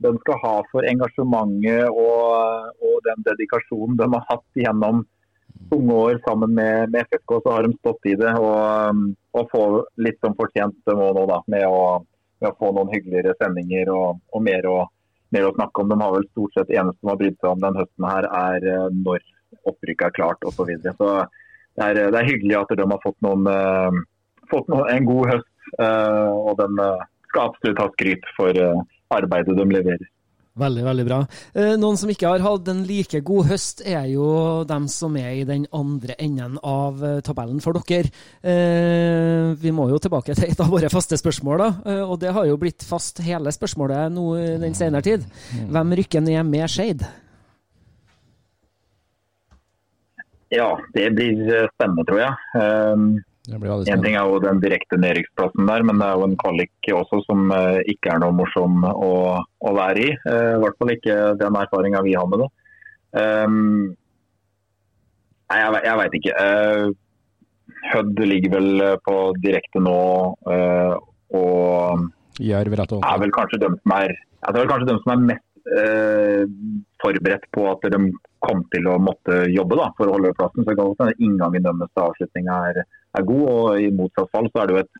[0.00, 5.02] de skal ha for engasjementet og, og, den dedikasjonen de har hatt gjennom
[5.76, 8.32] unge år sammen med, med, FFK, så har de stått i det.
[8.40, 9.02] Og,
[9.36, 9.64] og få
[10.02, 12.00] litt som fortjent de òg nå, da, med å,
[12.40, 14.80] med å, få noen hyggeligere sendinger og, og mer å
[15.34, 15.90] mer å snakke om.
[15.90, 18.66] De har vel stort sett eneste som har brydd seg om den høsten her, er
[18.72, 19.24] eh, når
[19.70, 20.60] opprykket er klart osv.
[20.60, 20.94] Så, videre.
[20.98, 21.10] så
[21.78, 25.34] det er, det er, hyggelig at de har fått, noen, uh, fått noen, en god
[25.34, 25.50] høst.
[25.78, 26.88] Uh, og de
[27.30, 28.62] skal absolutt ha skryt for
[29.14, 30.08] arbeidet de leverer.
[30.58, 31.18] Veldig, veldig bra.
[31.54, 34.26] Eh, noen som ikke har hatt en like god høst, er jo
[34.66, 38.10] dem som er i den andre enden av eh, tabellen for dere.
[38.42, 42.00] Eh, vi må jo tilbake til et av våre faste spørsmål, da.
[42.10, 44.26] Og det har jo blitt fast hele spørsmålet nå
[44.60, 45.26] den senere tid.
[45.70, 47.06] Hvem rykker ned med Skeid?
[50.50, 53.20] Ja, det blir spennende, tror jeg.
[53.50, 57.22] En ting er jo den direkte nedrykksplassen der, men det er jo en kvalik også
[57.26, 59.12] som uh, ikke er noe morsom å,
[59.42, 60.10] å være i.
[60.26, 62.48] Uh, I hvert fall ikke den erfaringa vi har med det.
[63.20, 63.56] Um,
[65.50, 66.34] nei, jeg, jeg veit ikke.
[66.38, 66.90] Uh,
[67.90, 69.94] Hødd ligger vel på direkte nå
[70.44, 72.02] og
[72.76, 73.06] rett over.
[73.08, 75.46] er vel kanskje dem som er, det er vel kanskje som er mest
[77.00, 78.02] forberedt på at de
[78.40, 80.64] kom til å måtte jobbe da, for å holde plassen.
[80.64, 82.82] Så det kan inngangen deres til avslutninga er
[83.18, 83.46] er god.
[83.52, 84.92] og I motsatt fall så er det jo et,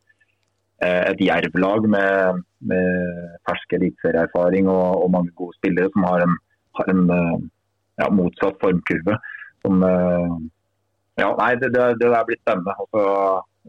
[0.87, 2.43] eh, et jervlag med,
[2.73, 6.39] med fersk eliteserieerfaring og, og, mange gode spillere som har en,
[6.81, 7.37] har en eh,
[8.03, 9.19] ja, motsatt formkurve.
[9.65, 10.35] Som, eh,
[11.21, 12.77] ja, nei, det, det, det der blir spennende.
[12.83, 13.07] Og så,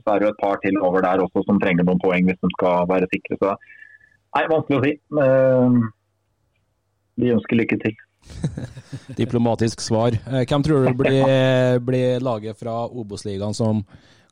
[0.02, 2.42] så, er det jo et par til over der også som trenger noen poeng hvis
[2.42, 3.40] de skal være sikre.
[3.42, 3.56] Så
[4.38, 4.94] nei, vanskelig å si.
[7.22, 8.00] Vi ønsker lykke til.
[9.20, 10.18] Diplomatisk svar.
[10.48, 11.26] Hvem tror du blir,
[11.88, 13.84] blir laget fra Obos-ligaen som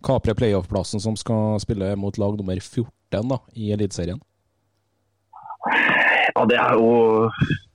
[0.05, 4.21] kaprer playoff-plassen som skal spille mot lag nummer 14 da, i Eliteserien?
[6.35, 6.91] Ja, det er jo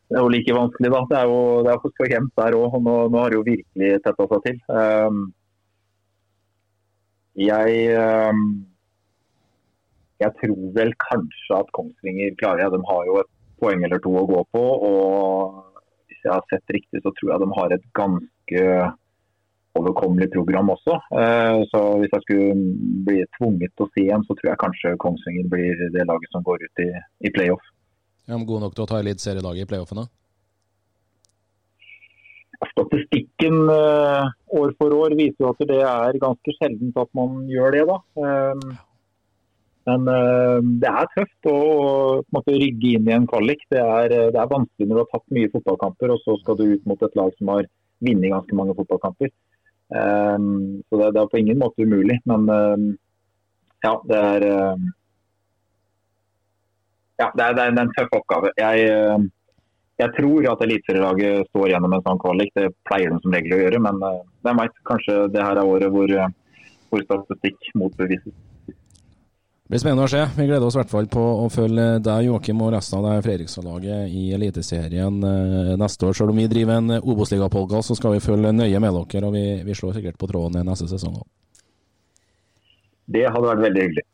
[0.09, 1.01] det er jo like vanskelig, da.
[1.11, 2.77] Det er jo, det er for jevnt der òg.
[2.85, 4.61] Nå, nå har det jo virkelig tetta seg til.
[4.69, 5.25] Um,
[7.35, 8.45] jeg um,
[10.23, 12.79] jeg tror vel kanskje at Kongsvinger klarer det.
[12.79, 13.31] De har jo et
[13.61, 14.65] poeng eller to å gå på.
[14.91, 15.74] og
[16.25, 18.61] Hvis jeg har sett riktig, så tror jeg de har et ganske
[19.77, 20.95] overkommelig program også.
[21.21, 22.55] Eh, så hvis jeg skulle
[23.05, 26.47] bli tvunget til å si en, så tror jeg kanskje Kongsvinger blir det laget som
[26.47, 26.89] går ut i,
[27.29, 27.67] i playoff.
[28.25, 30.07] Er de gode nok til å ta eliteserielaget i playoffene?
[32.73, 37.77] Statistikken eh, år for år viser jo at det er ganske sjeldent at man gjør
[37.77, 37.85] det.
[37.93, 38.01] da.
[39.87, 41.59] Eh, men eh, det er tøft å
[42.33, 43.65] måte, rygge inn i en kvalik.
[43.71, 46.67] Det er, det er vanskelig når du har tatt mye fotballkamper, og så skal du
[46.75, 47.71] ut mot et lag som har
[48.05, 49.33] vunnet ganske mange fotballkamper.
[49.95, 52.17] Så det, det, er på ingen måte umulig.
[52.27, 52.49] Men
[53.85, 54.47] ja, det er
[57.21, 58.51] ja, det er, det er en tøff oppgave.
[58.59, 59.29] Jeg,
[60.03, 62.51] jeg tror at eliteserielaget står gjennom en sånn kvalik.
[62.57, 64.81] Det pleier de som regel å gjøre, men uh, det er meg.
[64.89, 66.17] Kanskje det her er året hvor,
[66.91, 68.35] hvor statistikk motbevises.
[69.65, 70.21] Det blir spennende å se.
[70.37, 73.23] Vi gleder oss i hvert fall på å følge deg, Joakim, og resten av det
[73.25, 76.19] Fredrikstad-laget i Eliteserien uh, neste år.
[76.19, 79.31] Selv om vi driver en Obos-ligapodkast, så skal vi følge nøye med dere.
[79.31, 81.25] Og vi, vi slår sikkert på tråden neste sesong òg.
[83.17, 84.05] Det hadde vært veldig hyggelig.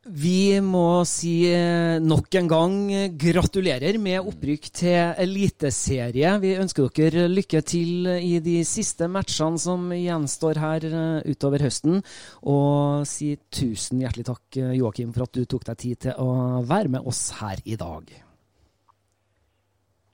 [0.00, 2.76] Vi må si eh, nok en gang
[3.20, 6.30] gratulerer med opprykk til Eliteserie.
[6.40, 12.00] Vi ønsker dere lykke til i de siste matchene som gjenstår her eh, utover høsten.
[12.48, 16.64] Og si tusen hjertelig takk, eh, Joakim, for at du tok deg tid til å
[16.64, 18.08] være med oss her i dag.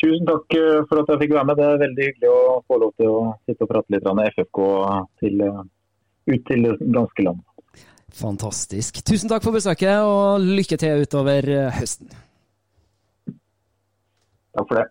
[0.02, 1.62] Tusen takk for at jeg fikk være med.
[1.62, 4.64] Det er veldig hyggelig å få lov til å sitte og prate litt om FFK
[5.22, 5.46] til,
[6.34, 7.46] ut til det ganske land.
[8.16, 9.02] Fantastisk.
[9.04, 12.08] Tusen takk for besøket, og lykke til utover eh, høsten.
[14.56, 14.86] Takk for det.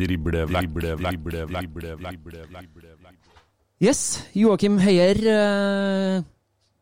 [0.00, 2.90] Drible, drible, drible, drible, drible,
[3.80, 6.22] Yes, Joakim Høyer, eh,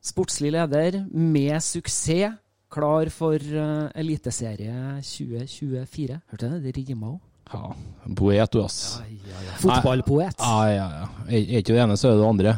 [0.02, 2.38] sportslig leder med suksess,
[2.72, 6.20] klar for eh, Eliteserie 2024.
[6.32, 6.74] Hørte du det?
[6.74, 7.27] Det rima òg.
[7.52, 7.70] Ja,
[8.16, 8.98] poet du, ass.
[9.00, 9.54] Ja, ja, ja.
[9.62, 10.36] Fotballpoet.
[10.38, 11.06] Ja, ja, ja.
[11.28, 12.54] Er ikke det ene, så er det det andre.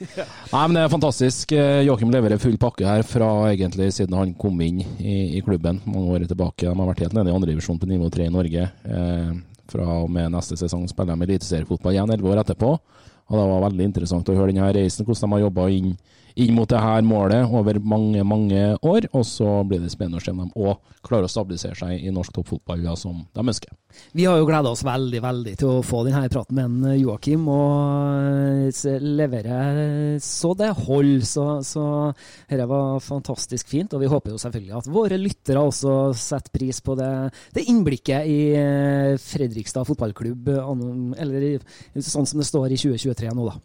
[0.54, 1.52] Nei, men det er fantastisk.
[1.56, 5.80] Eh, Joakim leverer full pakke her fra egentlig siden han kom inn i, i klubben
[5.84, 6.68] mange år tilbake.
[6.68, 8.68] De har vært helt nede i andredivisjon på nivå tre i Norge.
[8.84, 9.30] Eh,
[9.70, 12.74] fra og med neste sesong spiller de eliteseriefotball igjen, elleve år etterpå.
[13.24, 15.94] Og Det var veldig interessant å høre denne reisen, hvordan de har jobba inn
[16.40, 19.08] inn mot det her målet over mange, mange år.
[19.14, 22.12] Og så blir det spennende å se om de òg klarer å stabilisere seg i
[22.14, 23.72] norsk toppfotball ja, som de ønsker.
[24.16, 27.44] Vi har jo gleda oss veldig veldig til å få denne praten med en Joakim,
[27.52, 29.58] og levere
[30.22, 31.22] så det holder.
[31.28, 31.84] Så, så
[32.48, 36.80] dette var fantastisk fint, og vi håper jo selvfølgelig at våre lyttere også setter pris
[36.84, 37.12] på det,
[37.54, 40.50] det innblikket i eh, Fredrikstad fotballklubb,
[41.20, 41.60] eller
[42.00, 43.58] sånn som det står i 2023 nå, da.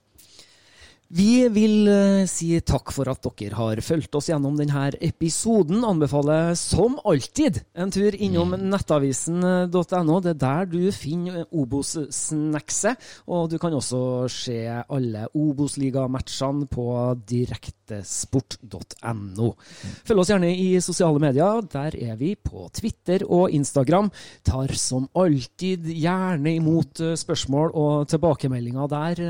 [1.09, 5.81] Vi vil uh, si takk for at dere har fulgt oss gjennom denne episoden.
[5.81, 8.69] Anbefaler som alltid en tur innom mm.
[8.69, 10.19] nettavisen.no.
[10.21, 12.93] Det er der du finner Obos-snackset.
[13.25, 19.49] Og du kan også se alle Obos-ligamatchene på direktesport.no.
[20.05, 21.65] Følg oss gjerne i sosiale medier.
[21.73, 24.13] Der er vi på Twitter og Instagram.
[24.45, 29.25] Tar som alltid gjerne imot eh, spørsmål og tilbakemeldinger der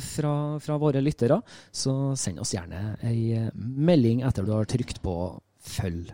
[0.00, 1.42] fra, fra våre lyttere,
[1.74, 5.16] så send oss gjerne ei melding etter du har trykt på
[5.62, 6.12] følg.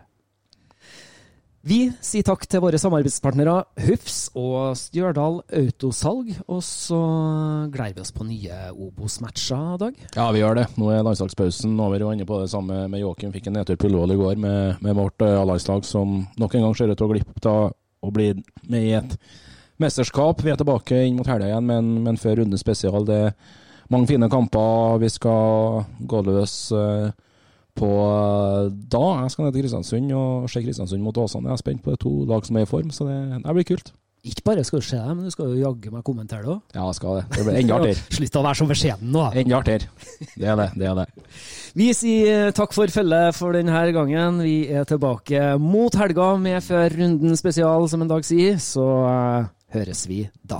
[1.59, 3.53] Vi sier takk til våre samarbeidspartnere
[3.83, 6.31] Hufs og Stjørdal Autosalg.
[6.47, 6.99] Og så
[7.73, 9.97] gleder vi oss på nye Obos-matcher, Dag.
[10.15, 10.69] Ja, vi gjør det.
[10.79, 12.05] Nå er landslagspausen over.
[12.07, 13.33] og inne på det samme med Joakim.
[13.35, 16.63] Fikk en nedtur på Ullevål i går med, med vårt uh, A-landslag, som nok en
[16.63, 18.31] gang ser ut til å glippe av å bli
[18.71, 19.17] med i et
[19.83, 20.39] mesterskap.
[20.39, 23.03] Vi er tilbake inn mot helga igjen, men, men før runde spesial.
[23.03, 23.35] det er
[23.91, 24.99] mange fine kamper.
[25.01, 27.09] Vi skal gå løs eh,
[27.79, 29.05] på eh, da.
[29.23, 31.49] Jeg skal ned til Kristiansund og se Kristiansund mot Åsane.
[31.49, 33.71] Jeg er spent på det to lag som er i form, så det, det blir
[33.73, 33.93] kult.
[34.27, 36.73] Ikke bare skal du se det, men du skal jo jaggu meg kommentere det òg.
[36.75, 37.21] Ja, jeg skal det.
[37.37, 38.01] Det blir enda artigere.
[38.17, 39.21] Slutt å være så beskjeden nå.
[39.41, 40.09] Enda artigere.
[40.33, 40.65] Det er det.
[40.75, 41.05] Det er det.
[41.79, 44.41] Vi sier takk for følget for denne gangen.
[44.43, 48.59] Vi er tilbake mot helga med Før runden spesial, som en dag sier.
[48.59, 50.59] Så uh, høres vi da.